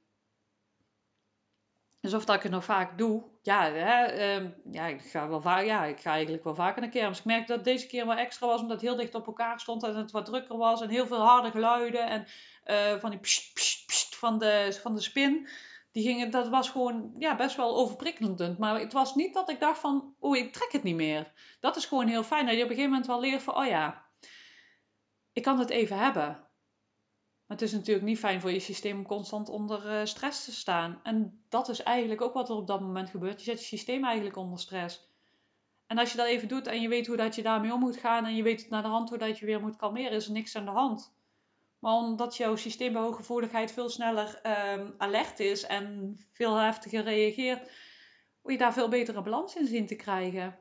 Dus 2.01 2.15
of 2.15 2.25
dat 2.25 2.37
ik 2.37 2.43
het 2.43 2.53
nog 2.53 2.65
vaak 2.65 2.99
doe, 2.99 3.23
ja, 3.43 3.73
hè, 3.73 4.05
ehm, 4.05 4.51
ja, 4.71 4.87
ik 4.87 5.01
ga 5.01 5.29
wel 5.29 5.41
vaak, 5.41 5.65
ja, 5.65 5.85
ik 5.85 6.01
ga 6.01 6.13
eigenlijk 6.13 6.45
wel 6.45 6.55
vaker 6.55 6.81
naar 6.81 6.91
kermis. 6.91 7.19
Ik 7.19 7.25
merk 7.25 7.47
dat 7.47 7.65
deze 7.65 7.87
keer 7.87 8.07
wel 8.07 8.17
extra 8.17 8.47
was, 8.47 8.61
omdat 8.61 8.81
het 8.81 8.89
heel 8.89 8.97
dicht 8.97 9.15
op 9.15 9.27
elkaar 9.27 9.61
stond 9.61 9.83
en 9.83 9.97
het 9.97 10.11
wat 10.11 10.27
drukker 10.27 10.57
was 10.57 10.81
en 10.81 10.89
heel 10.89 11.07
veel 11.07 11.21
harde 11.21 11.51
geluiden 11.51 12.09
en 12.09 12.27
uh, 12.67 13.01
van 13.01 13.11
die 13.11 13.19
pst 13.21 14.17
van 14.17 14.39
de, 14.39 14.79
van 14.83 14.95
de 14.95 15.01
spin 15.01 15.49
die 15.93 16.03
gingen, 16.03 16.31
dat 16.31 16.49
was 16.49 16.71
gewoon 16.71 17.15
ja, 17.19 17.37
best 17.37 17.57
wel 17.57 17.77
overprikkelend. 17.77 18.59
Maar 18.59 18.81
het 18.81 18.93
was 18.93 19.15
niet 19.15 19.35
dat 19.35 19.51
ik 19.51 19.61
dacht 19.61 19.81
van, 19.81 20.15
oeh, 20.21 20.39
ik 20.39 20.53
trek 20.53 20.73
het 20.73 20.83
niet 20.83 20.95
meer. 20.95 21.33
Dat 21.61 21.77
is 21.77 21.85
gewoon 21.85 22.07
heel 22.07 22.23
fijn. 22.23 22.47
Dat 22.47 22.55
je 22.55 22.63
op 22.63 22.69
een 22.69 22.75
gegeven 22.75 22.91
moment 22.91 23.09
wel 23.09 23.21
leert 23.21 23.43
van, 23.43 23.57
oh 23.57 23.67
ja, 23.67 24.05
ik 25.33 25.43
kan 25.43 25.59
het 25.59 25.71
even 25.71 25.99
hebben. 25.99 26.49
Maar 27.47 27.59
het 27.59 27.63
is 27.63 27.73
natuurlijk 27.73 28.07
niet 28.07 28.19
fijn 28.19 28.41
voor 28.41 28.53
je 28.53 28.61
systeem 28.61 28.99
om 28.99 29.07
constant 29.07 29.49
onder 29.49 30.01
uh, 30.01 30.05
stress 30.05 30.45
te 30.45 30.53
staan. 30.53 31.01
En 31.03 31.45
dat 31.49 31.69
is 31.69 31.83
eigenlijk 31.83 32.21
ook 32.21 32.35
wat 32.35 32.49
er 32.49 32.55
op 32.55 32.67
dat 32.67 32.81
moment 32.81 33.11
gebeurt. 33.11 33.39
Je 33.39 33.51
zet 33.51 33.61
je 33.61 33.67
systeem 33.67 34.05
eigenlijk 34.05 34.37
onder 34.37 34.59
stress. 34.59 35.09
En 35.87 35.99
als 35.99 36.11
je 36.11 36.17
dat 36.17 36.27
even 36.27 36.49
doet 36.49 36.67
en 36.67 36.81
je 36.81 36.89
weet 36.89 37.07
hoe 37.07 37.17
dat 37.17 37.35
je 37.35 37.43
daarmee 37.43 37.73
om 37.73 37.81
moet 37.81 37.97
gaan 37.97 38.25
en 38.25 38.37
je 38.37 38.43
weet 38.43 38.71
naar 38.71 38.83
de 38.83 38.89
hand 38.89 39.09
hoe 39.09 39.19
dat 39.19 39.39
je 39.39 39.47
weer 39.47 39.61
moet 39.61 39.77
kalmeren, 39.77 40.11
is 40.11 40.27
er 40.27 40.33
niks 40.33 40.57
aan 40.57 40.65
de 40.65 40.71
hand. 40.71 41.15
Maar 41.81 41.95
omdat 41.95 42.37
jouw 42.37 42.57
systeem 42.57 42.93
bij 42.93 43.03
hooggevoeligheid 43.03 43.73
veel 43.73 43.89
sneller 43.89 44.41
um, 44.73 44.95
alert 44.99 45.41
is 45.41 45.67
en 45.67 46.17
veel 46.33 46.55
heftiger 46.55 47.03
reageert, 47.03 47.71
moet 48.43 48.53
je 48.53 48.59
daar 48.59 48.73
veel 48.73 48.89
betere 48.89 49.23
balans 49.23 49.57
in 49.57 49.67
zien 49.67 49.87
te 49.87 49.97
krijgen. 49.97 50.59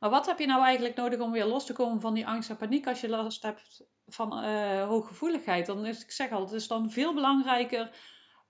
Maar 0.00 0.10
wat 0.10 0.26
heb 0.26 0.38
je 0.38 0.46
nou 0.46 0.62
eigenlijk 0.64 0.96
nodig 0.96 1.20
om 1.20 1.32
weer 1.32 1.44
los 1.44 1.66
te 1.66 1.72
komen 1.72 2.00
van 2.00 2.14
die 2.14 2.26
angst 2.26 2.50
en 2.50 2.56
paniek 2.56 2.86
als 2.86 3.00
je 3.00 3.08
last 3.08 3.42
hebt 3.42 3.84
van 4.06 4.44
uh, 4.44 4.86
hooggevoeligheid? 4.86 5.66
Dan 5.66 5.86
is, 5.86 6.02
ik 6.02 6.10
zeg 6.10 6.30
al, 6.30 6.40
het 6.40 6.52
is 6.52 6.68
dan 6.68 6.90
veel 6.90 7.14
belangrijker, 7.14 7.90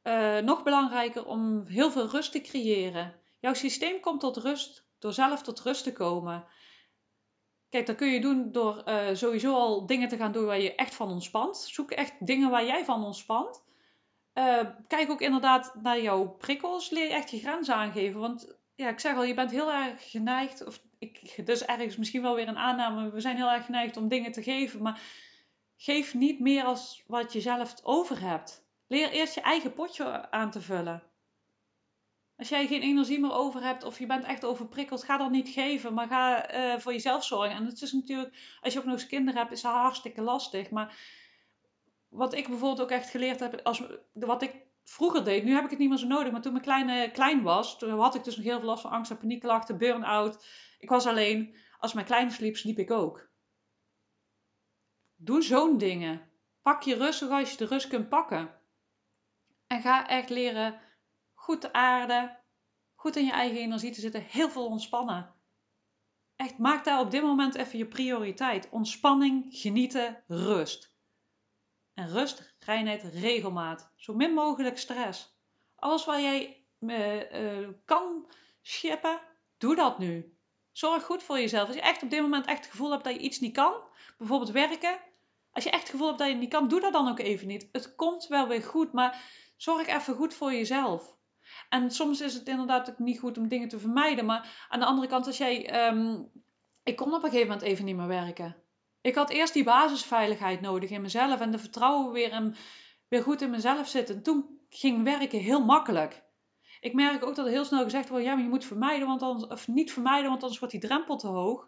uh, 0.02 0.38
nog 0.38 0.62
belangrijker 0.62 1.26
om 1.26 1.66
heel 1.66 1.90
veel 1.90 2.08
rust 2.08 2.32
te 2.32 2.40
creëren. 2.40 3.14
Jouw 3.40 3.54
systeem 3.54 4.00
komt 4.00 4.20
tot 4.20 4.36
rust 4.36 4.86
door 4.98 5.12
zelf 5.12 5.42
tot 5.42 5.60
rust 5.60 5.84
te 5.84 5.92
komen. 5.92 6.44
Kijk, 7.72 7.86
dat 7.86 7.96
kun 7.96 8.08
je 8.08 8.20
doen 8.20 8.52
door 8.52 8.82
uh, 8.86 9.08
sowieso 9.12 9.54
al 9.54 9.86
dingen 9.86 10.08
te 10.08 10.16
gaan 10.16 10.32
doen 10.32 10.44
waar 10.44 10.60
je 10.60 10.74
echt 10.74 10.94
van 10.94 11.10
ontspant. 11.10 11.56
Zoek 11.58 11.90
echt 11.90 12.26
dingen 12.26 12.50
waar 12.50 12.66
jij 12.66 12.84
van 12.84 13.04
ontspant. 13.04 13.64
Uh, 14.34 14.60
kijk 14.86 15.10
ook 15.10 15.20
inderdaad 15.20 15.74
naar 15.82 16.00
jouw 16.00 16.28
prikkels. 16.28 16.90
Leer 16.90 17.10
echt 17.10 17.30
je 17.30 17.38
grenzen 17.38 17.74
aangeven. 17.74 18.20
Want 18.20 18.56
ja, 18.74 18.88
ik 18.88 19.00
zeg 19.00 19.16
al, 19.16 19.24
je 19.24 19.34
bent 19.34 19.50
heel 19.50 19.72
erg 19.72 20.10
geneigd. 20.10 20.66
Of 20.66 20.82
ik, 20.98 21.46
dus 21.46 21.64
ergens 21.64 21.96
misschien 21.96 22.22
wel 22.22 22.34
weer 22.34 22.48
een 22.48 22.58
aanname. 22.58 23.10
We 23.10 23.20
zijn 23.20 23.36
heel 23.36 23.50
erg 23.50 23.64
geneigd 23.64 23.96
om 23.96 24.08
dingen 24.08 24.32
te 24.32 24.42
geven. 24.42 24.82
Maar 24.82 25.00
geef 25.76 26.14
niet 26.14 26.40
meer 26.40 26.64
als 26.64 27.04
wat 27.06 27.32
je 27.32 27.40
zelf 27.40 27.74
over 27.82 28.20
hebt. 28.20 28.66
Leer 28.86 29.10
eerst 29.10 29.34
je 29.34 29.40
eigen 29.40 29.72
potje 29.72 30.30
aan 30.30 30.50
te 30.50 30.60
vullen. 30.60 31.02
Als 32.42 32.50
jij 32.50 32.66
geen 32.66 32.82
energie 32.82 33.20
meer 33.20 33.32
over 33.32 33.62
hebt 33.62 33.84
of 33.84 33.98
je 33.98 34.06
bent 34.06 34.24
echt 34.24 34.44
overprikkeld, 34.44 35.04
ga 35.04 35.16
dat 35.16 35.30
niet 35.30 35.48
geven, 35.48 35.94
maar 35.94 36.06
ga 36.08 36.54
uh, 36.54 36.78
voor 36.78 36.92
jezelf 36.92 37.24
zorgen. 37.24 37.56
En 37.56 37.66
het 37.66 37.82
is 37.82 37.92
natuurlijk, 37.92 38.58
als 38.60 38.72
je 38.72 38.78
ook 38.78 38.84
nog 38.84 38.94
eens 38.94 39.06
kinderen 39.06 39.40
hebt, 39.40 39.52
is 39.52 39.60
dat 39.60 39.72
hartstikke 39.72 40.22
lastig. 40.22 40.70
Maar 40.70 40.96
wat 42.08 42.34
ik 42.34 42.48
bijvoorbeeld 42.48 42.80
ook 42.80 42.90
echt 42.90 43.10
geleerd 43.10 43.40
heb, 43.40 43.60
als, 43.62 43.82
wat 44.12 44.42
ik 44.42 44.54
vroeger 44.84 45.24
deed, 45.24 45.44
nu 45.44 45.54
heb 45.54 45.64
ik 45.64 45.70
het 45.70 45.78
niet 45.78 45.88
meer 45.88 45.98
zo 45.98 46.06
nodig, 46.06 46.32
maar 46.32 46.40
toen 46.40 46.52
mijn 46.52 46.64
kleine 46.64 47.10
klein 47.10 47.42
was, 47.42 47.78
toen 47.78 47.98
had 47.98 48.14
ik 48.14 48.24
dus 48.24 48.36
nog 48.36 48.44
heel 48.44 48.58
veel 48.58 48.68
last 48.68 48.82
van 48.82 48.90
angst 48.90 49.10
en 49.10 49.18
paniekklachten, 49.18 49.78
burn-out. 49.78 50.44
Ik 50.78 50.88
was 50.88 51.06
alleen. 51.06 51.56
Als 51.78 51.92
mijn 51.92 52.06
kleine 52.06 52.30
sliep, 52.30 52.56
sliep 52.56 52.78
ik 52.78 52.90
ook. 52.90 53.28
Doe 55.16 55.42
zo'n 55.42 55.78
dingen. 55.78 56.30
Pak 56.62 56.82
je 56.82 56.94
rust 56.94 57.18
zoals 57.18 57.50
je 57.50 57.56
de 57.56 57.66
rust 57.66 57.88
kunt 57.88 58.08
pakken. 58.08 58.50
En 59.66 59.80
ga 59.80 60.08
echt 60.08 60.30
leren 60.30 60.80
goed 61.42 61.60
te 61.60 61.72
aarden, 61.72 62.38
goed 62.94 63.16
in 63.16 63.24
je 63.24 63.32
eigen 63.32 63.58
energie 63.58 63.90
te 63.90 64.00
zitten, 64.00 64.22
heel 64.22 64.50
veel 64.50 64.66
ontspannen. 64.66 65.34
Echt, 66.36 66.58
maak 66.58 66.84
daar 66.84 67.00
op 67.00 67.10
dit 67.10 67.22
moment 67.22 67.54
even 67.54 67.78
je 67.78 67.86
prioriteit. 67.86 68.68
Ontspanning, 68.70 69.46
genieten, 69.48 70.24
rust. 70.26 70.96
En 71.94 72.08
rust, 72.08 72.54
reinheid, 72.58 73.02
regelmaat. 73.02 73.92
Zo 73.96 74.14
min 74.14 74.32
mogelijk 74.34 74.78
stress. 74.78 75.36
Alles 75.76 76.04
waar 76.04 76.20
jij 76.20 76.64
uh, 76.78 77.32
uh, 77.32 77.68
kan 77.84 78.30
schippen, 78.60 79.20
doe 79.58 79.74
dat 79.74 79.98
nu. 79.98 80.36
Zorg 80.72 81.04
goed 81.04 81.22
voor 81.22 81.38
jezelf. 81.38 81.66
Als 81.66 81.76
je 81.76 81.82
echt 81.82 82.02
op 82.02 82.10
dit 82.10 82.20
moment 82.20 82.46
echt 82.46 82.58
het 82.58 82.70
gevoel 82.70 82.90
hebt 82.90 83.04
dat 83.04 83.14
je 83.14 83.20
iets 83.20 83.40
niet 83.40 83.54
kan, 83.54 83.74
bijvoorbeeld 84.18 84.50
werken. 84.50 84.98
Als 85.52 85.64
je 85.64 85.70
echt 85.70 85.82
het 85.82 85.90
gevoel 85.90 86.06
hebt 86.06 86.18
dat 86.18 86.26
je 86.26 86.32
het 86.32 86.42
niet 86.42 86.52
kan, 86.52 86.68
doe 86.68 86.80
dat 86.80 86.92
dan 86.92 87.08
ook 87.08 87.18
even 87.18 87.46
niet. 87.46 87.68
Het 87.72 87.94
komt 87.94 88.26
wel 88.26 88.48
weer 88.48 88.62
goed, 88.62 88.92
maar 88.92 89.22
zorg 89.56 89.86
even 89.86 90.14
goed 90.14 90.34
voor 90.34 90.52
jezelf. 90.52 91.20
En 91.68 91.90
soms 91.90 92.20
is 92.20 92.34
het 92.34 92.48
inderdaad 92.48 92.90
ook 92.90 92.98
niet 92.98 93.18
goed 93.18 93.38
om 93.38 93.48
dingen 93.48 93.68
te 93.68 93.78
vermijden. 93.78 94.24
Maar 94.24 94.66
aan 94.68 94.80
de 94.80 94.86
andere 94.86 95.06
kant, 95.06 95.26
als 95.26 95.38
jij. 95.38 95.86
Um, 95.88 96.30
ik 96.82 96.96
kon 96.96 97.14
op 97.14 97.22
een 97.22 97.30
gegeven 97.30 97.48
moment 97.48 97.66
even 97.66 97.84
niet 97.84 97.96
meer 97.96 98.06
werken. 98.06 98.56
Ik 99.00 99.14
had 99.14 99.30
eerst 99.30 99.52
die 99.52 99.64
basisveiligheid 99.64 100.60
nodig 100.60 100.90
in 100.90 101.00
mezelf 101.00 101.40
en 101.40 101.50
de 101.50 101.58
vertrouwen 101.58 102.12
weer, 102.12 102.56
weer 103.08 103.22
goed 103.22 103.40
in 103.40 103.50
mezelf 103.50 103.88
zitten. 103.88 104.14
En 104.14 104.22
toen 104.22 104.60
ging 104.68 105.04
werken 105.04 105.38
heel 105.38 105.64
makkelijk. 105.64 106.22
Ik 106.80 106.94
merk 106.94 107.24
ook 107.24 107.34
dat 107.34 107.46
er 107.46 107.52
heel 107.52 107.64
snel 107.64 107.82
gezegd 107.82 108.08
wordt: 108.08 108.24
ja, 108.24 108.34
maar 108.34 108.42
je 108.42 108.48
moet 108.48 108.64
vermijden, 108.64 109.06
want 109.06 109.22
anders, 109.22 109.50
of 109.50 109.68
niet 109.68 109.92
vermijden, 109.92 110.28
want 110.28 110.42
anders 110.42 110.60
wordt 110.60 110.74
die 110.74 110.88
drempel 110.88 111.16
te 111.16 111.26
hoog. 111.26 111.62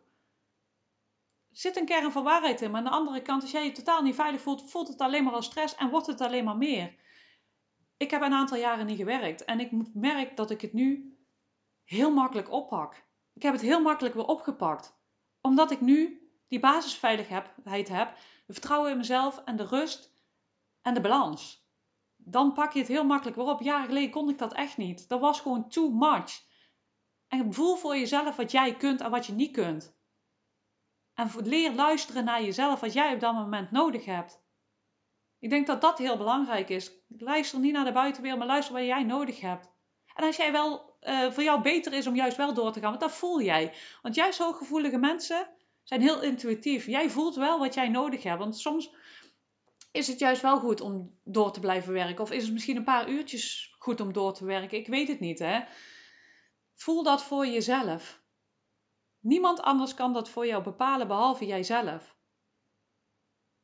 Er 1.50 1.60
zit 1.60 1.76
een 1.76 1.84
kern 1.84 2.12
van 2.12 2.24
waarheid 2.24 2.60
in. 2.60 2.70
Maar 2.70 2.78
aan 2.78 2.90
de 2.90 2.96
andere 2.96 3.22
kant, 3.22 3.42
als 3.42 3.50
jij 3.50 3.64
je 3.64 3.72
totaal 3.72 4.02
niet 4.02 4.14
veilig 4.14 4.40
voelt, 4.40 4.70
voelt 4.70 4.88
het 4.88 5.00
alleen 5.00 5.24
maar 5.24 5.32
als 5.32 5.46
stress 5.46 5.74
en 5.74 5.90
wordt 5.90 6.06
het 6.06 6.20
alleen 6.20 6.44
maar 6.44 6.56
meer 6.56 6.94
ik 8.04 8.10
heb 8.10 8.22
een 8.22 8.32
aantal 8.32 8.58
jaren 8.58 8.86
niet 8.86 8.96
gewerkt 8.96 9.44
en 9.44 9.60
ik 9.60 9.70
merk 9.94 10.36
dat 10.36 10.50
ik 10.50 10.60
het 10.60 10.72
nu 10.72 11.18
heel 11.84 12.12
makkelijk 12.12 12.50
oppak. 12.50 13.04
Ik 13.32 13.42
heb 13.42 13.52
het 13.52 13.62
heel 13.62 13.82
makkelijk 13.82 14.14
weer 14.14 14.26
opgepakt. 14.26 14.98
Omdat 15.40 15.70
ik 15.70 15.80
nu 15.80 16.28
die 16.48 16.60
basisveiligheid 16.60 17.88
heb, 17.88 18.16
de 18.46 18.52
vertrouwen 18.52 18.90
in 18.90 18.96
mezelf 18.96 19.42
en 19.44 19.56
de 19.56 19.66
rust 19.66 20.12
en 20.82 20.94
de 20.94 21.00
balans. 21.00 21.68
Dan 22.16 22.52
pak 22.52 22.72
je 22.72 22.78
het 22.78 22.88
heel 22.88 23.04
makkelijk 23.04 23.36
weer 23.36 23.46
op. 23.46 23.60
Jaren 23.60 23.86
geleden 23.86 24.10
kon 24.10 24.28
ik 24.28 24.38
dat 24.38 24.52
echt 24.52 24.76
niet. 24.76 25.08
Dat 25.08 25.20
was 25.20 25.40
gewoon 25.40 25.68
too 25.68 25.90
much. 25.90 26.42
En 27.28 27.54
voel 27.54 27.76
voor 27.76 27.96
jezelf 27.96 28.36
wat 28.36 28.50
jij 28.50 28.76
kunt 28.76 29.00
en 29.00 29.10
wat 29.10 29.26
je 29.26 29.32
niet 29.32 29.52
kunt. 29.52 29.96
En 31.14 31.30
leer 31.36 31.72
luisteren 31.72 32.24
naar 32.24 32.42
jezelf, 32.42 32.80
wat 32.80 32.92
jij 32.92 33.14
op 33.14 33.20
dat 33.20 33.34
moment 33.34 33.70
nodig 33.70 34.04
hebt. 34.04 34.43
Ik 35.38 35.50
denk 35.50 35.66
dat 35.66 35.80
dat 35.80 35.98
heel 35.98 36.16
belangrijk 36.16 36.68
is. 36.68 36.90
Luister 37.08 37.58
niet 37.58 37.72
naar 37.72 37.84
de 37.84 37.92
buitenwereld, 37.92 38.38
maar 38.38 38.48
luister 38.48 38.74
wat 38.74 38.84
jij 38.84 39.02
nodig 39.02 39.40
hebt. 39.40 39.72
En 40.14 40.24
als 40.24 40.36
jij 40.36 40.52
wel 40.52 40.96
uh, 41.02 41.30
voor 41.30 41.42
jou 41.42 41.62
beter 41.62 41.92
is 41.92 42.06
om 42.06 42.14
juist 42.14 42.36
wel 42.36 42.54
door 42.54 42.72
te 42.72 42.80
gaan, 42.80 42.88
want 42.88 43.00
dat 43.00 43.12
voel 43.12 43.42
jij. 43.42 43.72
Want 44.02 44.14
juist 44.14 44.38
hooggevoelige 44.38 44.98
mensen 44.98 45.48
zijn 45.82 46.00
heel 46.00 46.22
intuïtief. 46.22 46.86
Jij 46.86 47.10
voelt 47.10 47.34
wel 47.34 47.58
wat 47.58 47.74
jij 47.74 47.88
nodig 47.88 48.22
hebt. 48.22 48.38
Want 48.38 48.58
soms 48.58 48.94
is 49.92 50.06
het 50.06 50.18
juist 50.18 50.42
wel 50.42 50.58
goed 50.58 50.80
om 50.80 51.18
door 51.24 51.52
te 51.52 51.60
blijven 51.60 51.92
werken. 51.92 52.24
Of 52.24 52.30
is 52.30 52.42
het 52.42 52.52
misschien 52.52 52.76
een 52.76 52.84
paar 52.84 53.08
uurtjes 53.08 53.74
goed 53.78 54.00
om 54.00 54.12
door 54.12 54.34
te 54.34 54.44
werken. 54.44 54.78
Ik 54.78 54.86
weet 54.86 55.08
het 55.08 55.20
niet, 55.20 55.38
hè. 55.38 55.64
Voel 56.74 57.02
dat 57.02 57.24
voor 57.24 57.46
jezelf. 57.46 58.22
Niemand 59.20 59.62
anders 59.62 59.94
kan 59.94 60.12
dat 60.12 60.28
voor 60.28 60.46
jou 60.46 60.62
bepalen 60.62 61.06
behalve 61.06 61.46
jijzelf. 61.46 62.16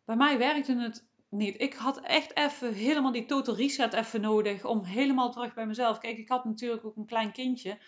Bij 0.05 0.17
mij 0.17 0.39
werkte 0.39 0.77
het 0.77 1.10
niet. 1.31 1.61
Ik 1.61 1.75
had 1.75 2.01
echt 2.01 2.37
even 2.37 2.73
helemaal 2.73 3.13
die 3.13 3.27
total 3.27 3.57
reset 3.57 3.93
even 3.93 4.21
nodig 4.21 4.65
om 4.65 4.85
helemaal 4.85 5.31
terug 5.31 5.55
bij 5.55 5.67
mezelf. 5.67 5.99
Kijk, 5.99 6.19
ik 6.19 6.29
had 6.29 6.45
natuurlijk 6.45 6.85
ook 6.85 6.97
een 6.97 7.07
klein 7.07 7.33
kindje. 7.33 7.79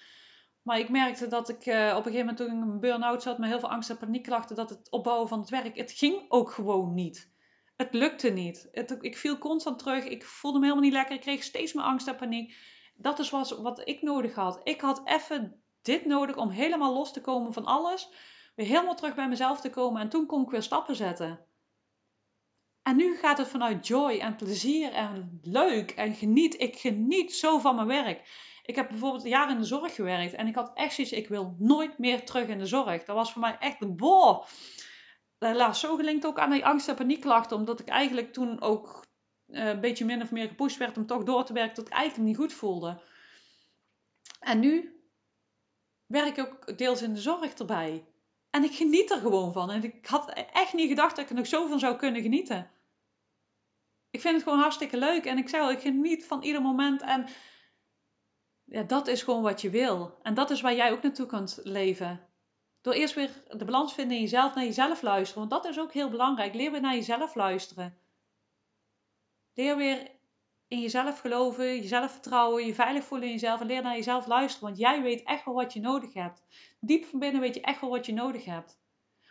Maar 0.63 0.79
ik 0.79 0.89
merkte 0.89 1.27
dat 1.27 1.49
ik 1.49 1.67
uh, 1.67 1.75
op 1.75 2.07
een 2.07 2.13
gegeven 2.13 2.19
moment 2.19 2.37
toen 2.37 2.47
ik 2.47 2.53
een 2.53 2.81
burn-out 2.81 3.23
zat 3.23 3.39
met 3.39 3.49
heel 3.49 3.61
veel 3.61 3.71
angst 3.71 3.91
en 3.91 3.99
paniekklachten, 3.99 4.57
dat 4.57 4.71
het 4.71 4.91
opbouwen 4.91 5.29
van 5.29 5.41
het 5.41 5.51
werk, 5.51 5.77
het 5.77 5.93
ging 5.93 6.25
ook 6.29 6.51
gewoon 6.51 6.95
niet. 6.95 7.31
Het 7.77 7.95
lukte 7.95 8.31
niet. 8.31 8.69
Ik 9.01 9.17
viel 9.17 9.39
constant 9.39 9.79
terug. 9.79 10.05
Ik 10.05 10.25
voelde 10.25 10.59
me 10.59 10.65
helemaal 10.65 10.85
niet 10.85 10.95
lekker. 10.95 11.15
Ik 11.15 11.21
kreeg 11.21 11.43
steeds 11.43 11.73
meer 11.73 11.85
angst 11.85 12.09
en 12.09 12.17
paniek. 12.17 12.57
Dat 12.95 13.19
is 13.19 13.31
was 13.31 13.51
wat 13.51 13.89
ik 13.89 14.03
nodig 14.03 14.35
had. 14.35 14.61
Ik 14.65 14.81
had 14.81 15.01
even 15.05 15.63
dit 15.83 16.05
nodig 16.05 16.37
om 16.37 16.49
helemaal 16.49 16.95
los 16.95 17.13
te 17.13 17.21
komen 17.21 17.53
van 17.53 17.65
alles. 17.65 18.09
Weer 18.55 18.67
helemaal 18.67 18.95
terug 18.95 19.15
bij 19.15 19.29
mezelf 19.29 19.61
te 19.61 19.71
komen. 19.71 20.01
En 20.01 20.09
toen 20.09 20.27
kon 20.27 20.43
ik 20.43 20.51
weer 20.51 20.63
stappen 20.63 20.97
zetten. 20.97 21.47
En 22.83 22.97
nu 22.97 23.17
gaat 23.17 23.39
het 23.39 23.49
vanuit 23.49 23.87
joy 23.87 24.19
en 24.19 24.37
plezier 24.37 24.93
en 24.93 25.41
leuk 25.43 25.91
en 25.91 26.15
geniet. 26.15 26.61
Ik 26.61 26.77
geniet 26.77 27.35
zo 27.35 27.59
van 27.59 27.75
mijn 27.75 27.87
werk. 27.87 28.51
Ik 28.65 28.77
heb 28.77 28.89
bijvoorbeeld 28.89 29.23
jaar 29.23 29.51
in 29.51 29.59
de 29.59 29.65
zorg 29.65 29.95
gewerkt 29.95 30.35
en 30.35 30.47
ik 30.47 30.55
had 30.55 30.71
echt 30.75 30.95
zoiets, 30.95 31.13
ik 31.13 31.29
wil 31.29 31.55
nooit 31.59 31.99
meer 31.99 32.25
terug 32.25 32.49
in 32.49 32.59
de 32.59 32.67
zorg. 32.67 33.05
Dat 33.05 33.17
was 33.17 33.33
voor 33.33 33.41
mij 33.41 33.57
echt 33.59 33.83
een 33.83 33.97
boah. 33.97 34.47
Helaas 35.39 35.81
zo 35.81 35.97
gelinkt 35.97 36.27
ook 36.27 36.39
aan 36.39 36.51
die 36.51 36.65
angst 36.65 36.89
en 36.89 36.95
paniekklachten, 36.95 37.57
omdat 37.57 37.81
ik 37.81 37.89
eigenlijk 37.89 38.33
toen 38.33 38.61
ook 38.61 39.07
eh, 39.47 39.67
een 39.67 39.81
beetje 39.81 40.05
min 40.05 40.23
of 40.23 40.31
meer 40.31 40.49
gepusht 40.49 40.79
werd 40.79 40.97
om 40.97 41.07
toch 41.07 41.25
door 41.25 41.45
te 41.45 41.53
werken, 41.53 41.75
tot 41.75 41.87
ik 41.87 41.93
eigenlijk 41.93 42.29
niet 42.29 42.37
goed 42.37 42.53
voelde. 42.53 43.01
En 44.41 44.61
nu 44.61 45.03
werk 46.07 46.37
ik 46.37 46.47
ook 46.47 46.79
deels 46.79 47.03
in 47.03 47.15
de 47.15 47.21
zorg 47.21 47.55
erbij. 47.55 48.12
En 48.53 48.65
ik 48.65 48.75
geniet 48.75 49.11
er 49.11 49.21
gewoon 49.21 49.53
van. 49.53 49.71
En 49.71 49.85
ik 49.85 50.07
had 50.07 50.29
echt 50.53 50.73
niet 50.73 50.89
gedacht 50.89 51.17
dat 51.17 51.25
ik 51.25 51.31
er 51.31 51.37
nog 51.37 51.47
zo 51.47 51.67
van 51.67 51.79
zou 51.79 51.97
kunnen 51.97 52.23
genieten. 52.23 52.71
Ik 54.11 54.21
vind 54.21 54.35
het 54.35 54.43
gewoon 54.43 54.59
hartstikke 54.59 54.97
leuk. 54.97 55.25
En 55.25 55.39
ik 55.39 55.49
zei 55.49 55.63
al, 55.63 55.71
ik 55.71 55.81
geniet 55.81 56.27
van 56.27 56.43
ieder 56.43 56.63
moment. 56.63 57.03
En 57.03 57.27
ja, 58.65 58.83
dat 58.83 59.07
is 59.07 59.23
gewoon 59.23 59.43
wat 59.43 59.61
je 59.61 59.71
wil. 59.71 60.19
En 60.23 60.35
dat 60.35 60.51
is 60.51 60.61
waar 60.61 60.75
jij 60.75 60.93
ook 60.93 61.03
naartoe 61.03 61.27
kunt 61.27 61.61
leven. 61.63 62.27
Door 62.81 62.93
eerst 62.93 63.15
weer 63.15 63.43
de 63.49 63.65
balans 63.65 63.95
vinden 63.95 64.17
in 64.17 64.23
jezelf, 64.23 64.55
naar 64.55 64.65
jezelf 64.65 65.03
luisteren. 65.03 65.49
Want 65.49 65.63
dat 65.63 65.73
is 65.73 65.81
ook 65.81 65.93
heel 65.93 66.11
belangrijk. 66.11 66.55
Leer 66.55 66.71
weer 66.71 66.81
naar 66.81 66.95
jezelf 66.95 67.35
luisteren. 67.35 67.99
Leer 69.55 69.77
weer 69.77 70.11
in 70.73 70.81
jezelf 70.81 71.21
geloven, 71.21 71.77
jezelf 71.77 72.11
vertrouwen, 72.11 72.67
je 72.67 72.75
veilig 72.75 73.05
voelen 73.05 73.27
in 73.27 73.33
jezelf 73.33 73.61
en 73.61 73.67
leer 73.67 73.83
naar 73.83 73.97
jezelf 73.97 74.27
luisteren. 74.27 74.67
Want 74.67 74.79
jij 74.81 75.03
weet 75.03 75.23
echt 75.23 75.45
wel 75.45 75.55
wat 75.55 75.73
je 75.73 75.81
nodig 75.81 76.13
hebt. 76.13 76.43
Diep 76.81 77.05
van 77.05 77.19
binnen 77.19 77.41
weet 77.41 77.55
je 77.55 77.61
echt 77.61 77.81
wel 77.81 77.91
wat 77.91 78.07
je 78.07 78.13
nodig 78.13 78.45
hebt. 78.45 78.81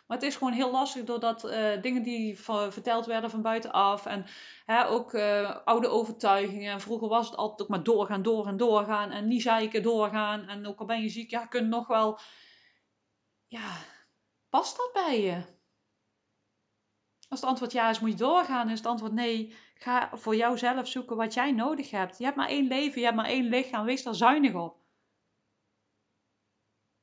Maar 0.08 0.18
het 0.18 0.30
is 0.30 0.36
gewoon 0.36 0.54
heel 0.54 0.72
lastig 0.72 1.04
doordat 1.04 1.46
uh, 1.46 1.82
dingen 1.82 2.04
die 2.04 2.40
verteld 2.70 3.06
werden 3.06 3.30
van 3.30 3.42
buitenaf 3.42 4.06
en 4.06 4.26
hè, 4.66 4.88
ook 4.88 5.14
uh, 5.14 5.58
oude 5.66 5.88
overtuigingen. 5.88 6.72
En 6.72 6.82
vroeger 6.82 7.08
was 7.08 7.26
het 7.30 7.36
altijd 7.36 7.62
ook 7.62 7.68
maar 7.68 7.84
doorgaan, 7.84 8.22
doorgaan, 8.22 8.58
doorgaan 8.58 9.12
en 9.12 9.28
niet 9.28 9.42
zeiken, 9.42 9.84
doorgaan. 9.84 10.48
En 10.48 10.68
ook 10.68 10.80
al 10.80 10.86
ben 10.86 11.02
je 11.02 11.10
ziek, 11.10 11.30
ja, 11.30 11.46
kun 11.46 11.70
nog 11.70 11.88
wel. 11.88 12.20
ja, 13.48 13.78
past 14.50 14.78
dat 14.78 14.90
bij 14.94 15.22
je? 15.22 15.36
Als 17.30 17.40
het 17.40 17.50
antwoord 17.50 17.72
ja 17.72 17.90
is, 17.90 18.00
moet 18.00 18.12
je 18.12 18.16
doorgaan. 18.16 18.70
Is 18.70 18.78
het 18.78 18.88
antwoord 18.88 19.14
nee, 19.14 19.56
ga 19.84 20.10
voor 20.18 20.36
jouzelf 20.36 20.88
zoeken 20.88 21.16
wat 21.16 21.34
jij 21.34 21.52
nodig 21.52 21.92
hebt. 21.92 22.18
Je 22.18 22.24
hebt 22.24 22.36
maar 22.36 22.48
één 22.48 22.68
leven, 22.68 23.00
je 23.00 23.06
hebt 23.06 23.18
maar 23.18 23.30
één 23.30 23.46
lichaam. 23.46 23.86
Wees 23.86 24.04
daar 24.04 24.16
zuinig 24.16 24.54
op. 24.54 24.80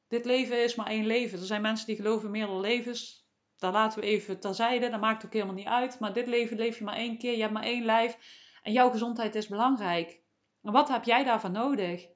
Dit 0.08 0.24
leven 0.24 0.62
is 0.62 0.74
maar 0.74 0.86
één 0.86 1.06
leven. 1.06 1.38
Er 1.38 1.44
zijn 1.44 1.62
mensen 1.62 1.86
die 1.86 1.96
geloven 1.96 2.30
meerdere 2.30 2.60
levens. 2.60 3.28
Daar 3.56 3.72
laten 3.72 4.00
we 4.00 4.06
even 4.06 4.40
terzijde. 4.40 4.90
Dat 4.90 5.00
maakt 5.00 5.24
ook 5.24 5.32
helemaal 5.32 5.54
niet 5.54 5.66
uit. 5.66 5.98
Maar 6.00 6.12
dit 6.12 6.26
leven 6.26 6.56
leef 6.56 6.78
je 6.78 6.84
maar 6.84 6.96
één 6.96 7.18
keer. 7.18 7.32
Je 7.32 7.40
hebt 7.40 7.52
maar 7.52 7.62
één 7.62 7.84
lijf. 7.84 8.18
En 8.62 8.72
jouw 8.72 8.90
gezondheid 8.90 9.34
is 9.34 9.48
belangrijk. 9.48 10.22
En 10.62 10.72
wat 10.72 10.88
heb 10.88 11.04
jij 11.04 11.24
daarvan 11.24 11.52
nodig? 11.52 12.08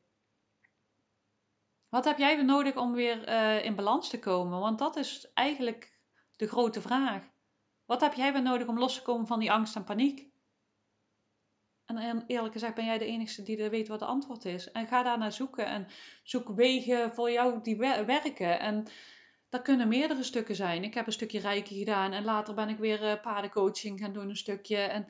Wat 1.88 2.05
heb 2.05 2.18
jij 2.18 2.42
nodig 2.42 2.77
om 2.77 2.92
weer 2.92 3.29
uh, 3.29 3.64
in 3.64 3.75
balans 3.75 4.09
te 4.09 4.18
komen? 4.18 4.61
Want 4.61 4.79
dat 4.79 4.96
is 4.96 5.31
eigenlijk 5.35 6.01
de 6.37 6.48
grote 6.48 6.81
vraag. 6.81 7.31
Wat 7.85 8.01
heb 8.01 8.14
jij 8.14 8.33
weer 8.33 8.42
nodig 8.42 8.66
om 8.66 8.79
los 8.79 8.94
te 8.94 9.03
komen 9.03 9.27
van 9.27 9.38
die 9.38 9.53
angst 9.53 9.77
en 9.77 9.85
paniek? 9.85 10.32
En 11.87 12.25
eerlijk 12.27 12.53
gezegd 12.53 12.75
ben 12.75 12.85
jij 12.85 12.99
de 12.99 13.05
enige 13.05 13.42
die 13.42 13.71
weet 13.71 13.88
wat 13.88 14.01
het 14.01 14.09
antwoord 14.09 14.45
is. 14.45 14.71
En 14.71 14.87
ga 14.87 15.03
daar 15.03 15.18
naar 15.18 15.33
zoeken 15.33 15.66
en 15.66 15.87
zoek 16.23 16.49
wegen 16.49 17.14
voor 17.14 17.31
jou 17.31 17.62
die 17.62 17.77
werken. 17.77 18.61
En 18.61 18.87
dat 19.49 19.62
kunnen 19.62 19.88
meerdere 19.88 20.23
stukken 20.23 20.57
zijn. 20.57 20.85
Ik 20.85 20.95
heb 20.95 21.07
een 21.07 21.12
stukje 21.12 21.40
reiki 21.40 21.79
gedaan 21.79 22.12
en 22.12 22.25
later 22.25 22.55
ben 22.55 22.68
ik 22.68 22.79
weer 22.79 23.03
uh, 23.03 23.21
paardencoaching 23.23 24.01
gaan 24.01 24.12
doen, 24.12 24.29
een 24.29 24.37
stukje. 24.37 24.77
En 24.77 25.07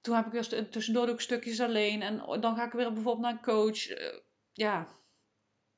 toen 0.00 0.14
heb 0.14 0.26
ik 0.26 0.32
weer 0.32 0.70
tussendoor 0.70 1.08
ook 1.08 1.20
stukjes 1.20 1.60
alleen. 1.60 2.02
En 2.02 2.40
dan 2.40 2.56
ga 2.56 2.64
ik 2.64 2.72
weer 2.72 2.92
bijvoorbeeld 2.92 3.24
naar 3.24 3.32
een 3.32 3.42
coach. 3.42 3.90
Uh, 3.90 4.18
ja, 4.52 4.86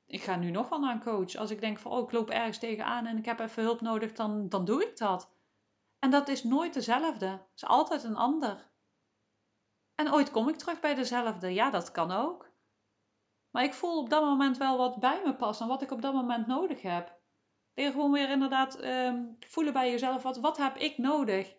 ik 0.06 0.22
ga 0.22 0.36
nu 0.36 0.50
nog 0.50 0.68
wel 0.68 0.78
naar 0.78 0.94
een 0.94 1.02
coach. 1.02 1.34
Als 1.34 1.50
ik 1.50 1.60
denk 1.60 1.78
van, 1.78 1.92
oh, 1.92 2.02
ik 2.02 2.12
loop 2.12 2.30
ergens 2.30 2.58
tegenaan 2.58 3.06
en 3.06 3.18
ik 3.18 3.24
heb 3.24 3.40
even 3.40 3.62
hulp 3.62 3.80
nodig, 3.80 4.12
dan, 4.12 4.48
dan 4.48 4.64
doe 4.64 4.82
ik 4.82 4.96
dat. 4.96 5.30
En 5.98 6.10
dat 6.10 6.28
is 6.28 6.44
nooit 6.44 6.74
dezelfde. 6.74 7.26
Het 7.26 7.40
is 7.54 7.64
altijd 7.64 8.04
een 8.04 8.16
ander. 8.16 8.70
En 9.96 10.12
ooit 10.12 10.30
kom 10.30 10.48
ik 10.48 10.56
terug 10.56 10.80
bij 10.80 10.94
dezelfde. 10.94 11.54
Ja, 11.54 11.70
dat 11.70 11.90
kan 11.90 12.10
ook. 12.10 12.50
Maar 13.50 13.64
ik 13.64 13.74
voel 13.74 13.98
op 13.98 14.10
dat 14.10 14.22
moment 14.22 14.56
wel 14.56 14.76
wat 14.76 14.96
bij 15.00 15.22
me 15.24 15.34
past 15.34 15.60
en 15.60 15.66
wat 15.66 15.82
ik 15.82 15.90
op 15.90 16.02
dat 16.02 16.14
moment 16.14 16.46
nodig 16.46 16.82
heb. 16.82 17.18
Leer 17.74 17.90
gewoon 17.90 18.12
weer 18.12 18.30
inderdaad 18.30 18.84
um, 18.84 19.36
voelen 19.40 19.72
bij 19.72 19.90
jezelf, 19.90 20.22
wat, 20.22 20.36
wat 20.36 20.56
heb 20.56 20.76
ik 20.76 20.98
nodig? 20.98 21.56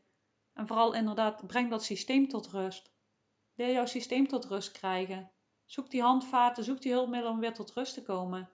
En 0.54 0.68
vooral 0.68 0.94
inderdaad, 0.94 1.48
breng 1.48 1.70
dat 1.70 1.84
systeem 1.84 2.28
tot 2.28 2.48
rust. 2.48 2.94
Leer 3.56 3.72
jouw 3.72 3.86
systeem 3.86 4.28
tot 4.28 4.46
rust 4.46 4.72
krijgen. 4.72 5.32
Zoek 5.66 5.90
die 5.90 6.02
handvaten, 6.02 6.64
zoek 6.64 6.82
die 6.82 6.92
hulpmiddelen 6.92 7.34
om 7.34 7.40
weer 7.40 7.54
tot 7.54 7.74
rust 7.74 7.94
te 7.94 8.04
komen. 8.04 8.50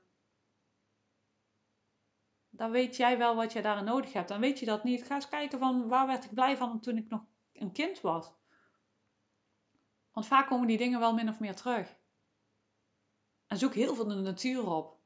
Dan 2.49 2.71
weet 2.71 2.95
jij 2.95 3.17
wel 3.17 3.35
wat 3.35 3.53
je 3.53 3.61
daarin 3.61 3.85
nodig 3.85 4.13
hebt. 4.13 4.27
Dan 4.27 4.39
weet 4.39 4.59
je 4.59 4.65
dat 4.65 4.83
niet. 4.83 5.03
Ga 5.03 5.15
eens 5.15 5.29
kijken 5.29 5.59
van 5.59 5.87
waar 5.87 6.07
werd 6.07 6.25
ik 6.25 6.33
blij 6.33 6.57
van 6.57 6.79
toen 6.79 6.97
ik 6.97 7.09
nog 7.09 7.25
een 7.53 7.71
kind 7.71 8.01
was. 8.01 8.31
Want 10.13 10.27
vaak 10.27 10.47
komen 10.47 10.67
die 10.67 10.77
dingen 10.77 10.99
wel 10.99 11.13
min 11.13 11.29
of 11.29 11.39
meer 11.39 11.55
terug. 11.55 11.95
En 13.47 13.57
zoek 13.57 13.73
heel 13.73 13.95
veel 13.95 14.07
de 14.07 14.15
natuur 14.15 14.67
op. 14.71 15.01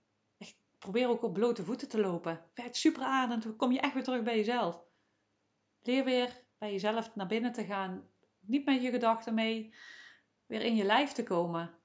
Probeer 0.78 1.08
ook 1.08 1.24
op 1.24 1.34
blote 1.34 1.64
voeten 1.64 1.90
te 1.90 2.00
lopen. 2.00 2.46
Werkt 2.54 2.78
super 2.78 3.04
aan 3.04 3.32
en 3.32 3.40
dan 3.40 3.56
kom 3.56 3.72
je 3.72 3.80
echt 3.80 3.94
weer 3.94 4.04
terug 4.04 4.24
bij 4.24 4.36
jezelf. 4.36 4.84
Leer 5.82 6.04
weer 6.04 6.46
bij 6.58 6.72
jezelf 6.72 7.16
naar 7.16 7.28
binnen 7.28 7.52
te 7.52 7.66
gaan. 7.66 8.10
Niet 8.40 8.66
met 8.66 8.82
je 8.82 8.90
gedachten 8.90 9.34
mee. 9.34 9.74
Weer 10.46 10.62
in 10.62 10.76
je 10.76 10.84
lijf 10.84 11.12
te 11.12 11.24
komen. 11.24 11.78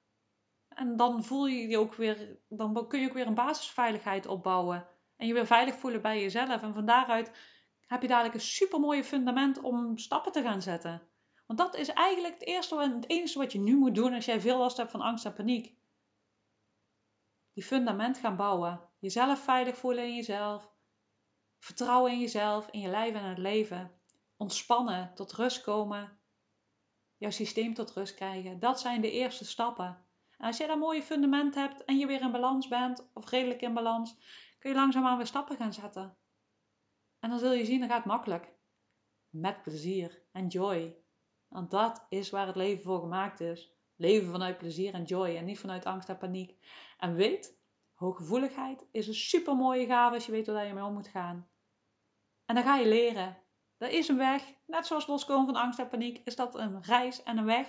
En 0.69 0.97
dan 0.97 1.25
voel 1.25 1.47
je 1.47 1.69
je 1.69 1.79
ook 1.79 1.95
weer, 1.95 2.39
dan 2.49 2.89
kun 2.89 3.01
je 3.01 3.09
ook 3.09 3.15
weer 3.15 3.27
een 3.27 3.35
basisveiligheid 3.35 4.27
opbouwen. 4.27 4.87
En 5.17 5.27
je 5.27 5.35
weer 5.35 5.47
veilig 5.47 5.75
voelen 5.75 6.03
bij 6.03 6.21
jezelf. 6.21 6.63
En 6.63 6.75
van 6.75 6.87
daaruit 6.87 7.33
heb 7.87 8.03
je 8.03 8.09
dadelijk 8.09 8.35
een 8.35 8.41
super 8.41 8.81
mooie 8.81 9.05
fundament 9.05 9.61
om 9.61 9.99
stappen 9.99 10.33
te 10.33 10.43
gaan 10.43 10.63
zetten. 10.63 11.12
Want 11.47 11.59
dat 11.59 11.77
is 11.77 11.89
eigenlijk 11.89 12.35
het 12.35 12.47
eerste 12.47 12.77
en 12.81 12.95
het 12.95 13.09
enige 13.09 13.39
wat 13.39 13.53
je 13.53 13.59
nu 13.59 13.77
moet 13.77 13.95
doen 13.95 14.15
als 14.15 14.25
jij 14.25 14.41
veel 14.41 14.59
last 14.59 14.77
hebt 14.77 14.91
van 14.91 15.01
angst 15.01 15.25
en 15.25 15.33
paniek. 15.33 15.77
Die 17.53 17.65
fundament 17.65 18.19
gaan 18.19 18.37
bouwen. 18.37 18.81
Jezelf 18.99 19.39
veilig 19.39 19.77
voelen 19.77 20.05
in 20.05 20.15
jezelf. 20.15 20.73
Vertrouwen 21.59 22.13
in 22.13 22.21
jezelf, 22.21 22.69
in 22.71 22.81
je 22.81 22.89
lijf 22.89 23.15
en 23.15 23.25
het 23.25 23.39
leven. 23.39 24.01
Ontspannen, 24.37 25.15
tot 25.15 25.33
rust 25.33 25.61
komen. 25.61 26.21
Jouw 27.17 27.31
systeem 27.31 27.75
tot 27.75 27.93
rust 27.93 28.15
krijgen. 28.15 28.59
Dat 28.59 28.81
zijn 28.81 29.01
de 29.01 29.11
eerste 29.11 29.45
stappen. 29.45 30.07
En 30.39 30.47
als 30.47 30.57
je 30.57 30.67
dat 30.67 30.79
mooie 30.79 31.03
fundament 31.03 31.55
hebt 31.55 31.85
en 31.85 31.99
je 31.99 32.07
weer 32.07 32.21
in 32.21 32.33
balans 32.33 32.69
bent, 32.69 33.11
of 33.15 33.31
redelijk 33.31 33.61
in 33.61 33.75
balans, 33.75 34.17
kun 34.59 34.71
je 34.71 34.77
langzaamaan 34.77 35.17
weer 35.17 35.27
stappen 35.27 35.57
gaan 35.57 35.73
zetten. 35.73 36.17
En 37.19 37.31
dan 37.31 37.39
zul 37.39 37.53
je 37.53 37.65
zien, 37.65 37.81
dat 37.81 37.91
gaat 37.91 38.05
makkelijk. 38.05 38.55
Met 39.29 39.63
plezier 39.63 40.23
en 40.33 40.47
joy. 40.47 41.02
Want 41.53 41.71
dat 41.71 42.07
is 42.09 42.31
waar 42.31 42.47
het 42.47 42.57
leven 42.57 42.83
voor 42.83 43.01
gemaakt 43.01 43.41
is. 43.41 43.73
Leven 43.97 44.31
vanuit 44.31 44.59
plezier 44.59 44.95
en 44.95 45.05
joy 45.05 45.37
en 45.37 45.45
niet 45.45 45.59
vanuit 45.59 45.87
angst 45.87 46.09
en 46.09 46.19
paniek. 46.19 46.57
En 46.99 47.15
weet, 47.15 47.57
hooggevoeligheid 47.95 48.87
is 48.91 49.07
een 49.07 49.15
super 49.15 49.57
mooie 49.57 49.87
gave 49.87 50.15
als 50.15 50.27
je 50.27 50.33
weet 50.33 50.47
waar 50.47 50.67
je 50.67 50.75
mee 50.75 50.85
om 50.85 50.93
moet 50.93 51.09
gaan. 51.09 51.49
En 52.47 52.55
dan 52.55 52.65
ga 52.65 52.77
je 52.77 52.89
leren. 52.89 53.39
Er 53.79 53.91
is 53.91 54.09
een 54.09 54.17
weg. 54.17 54.55
Net 54.67 54.87
zoals 54.87 55.07
loskomen 55.07 55.47
van 55.47 55.63
angst 55.63 55.79
en 55.79 55.89
paniek 55.89 56.21
is 56.25 56.37
dat 56.37 56.55
een 56.55 56.83
reis 56.83 57.23
en 57.23 57.39
een 57.39 57.45
weg. 57.45 57.69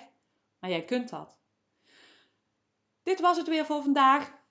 Maar 0.60 0.70
jij 0.70 0.84
kunt 0.84 1.10
dat. 1.10 1.38
Dit 3.04 3.20
was 3.20 3.38
het 3.38 3.48
weer 3.48 3.66
voor 3.66 3.82
vandaag. 3.82 4.43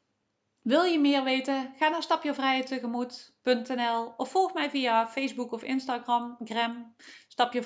Wil 0.62 0.82
je 0.82 0.98
meer 0.98 1.24
weten? 1.24 1.74
Ga 1.78 1.88
naar 1.88 2.02
stapjevrijheidtegemoet.nl 2.02 4.14
of 4.16 4.30
volg 4.30 4.54
mij 4.54 4.70
via 4.70 5.08
Facebook 5.08 5.52
of 5.52 5.62
Instagram, 5.62 6.36
Gram, 6.44 6.94
Stapje. 7.28 7.60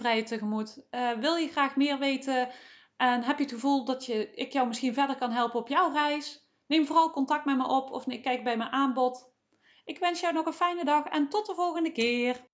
Uh, 0.90 1.12
wil 1.12 1.36
je 1.36 1.48
graag 1.48 1.76
meer 1.76 1.98
weten 1.98 2.48
en 2.96 3.22
heb 3.22 3.36
je 3.36 3.42
het 3.42 3.52
gevoel 3.52 3.84
dat 3.84 4.06
je, 4.06 4.30
ik 4.30 4.52
jou 4.52 4.66
misschien 4.66 4.94
verder 4.94 5.16
kan 5.16 5.30
helpen 5.30 5.60
op 5.60 5.68
jouw 5.68 5.92
reis? 5.92 6.48
Neem 6.66 6.86
vooral 6.86 7.10
contact 7.10 7.44
met 7.44 7.56
me 7.56 7.68
op 7.68 7.90
of 7.90 8.04
kijk 8.04 8.44
bij 8.44 8.56
mijn 8.56 8.70
aanbod. 8.70 9.30
Ik 9.84 9.98
wens 9.98 10.20
jou 10.20 10.34
nog 10.34 10.46
een 10.46 10.52
fijne 10.52 10.84
dag 10.84 11.04
en 11.04 11.28
tot 11.28 11.46
de 11.46 11.54
volgende 11.54 11.92
keer. 11.92 12.44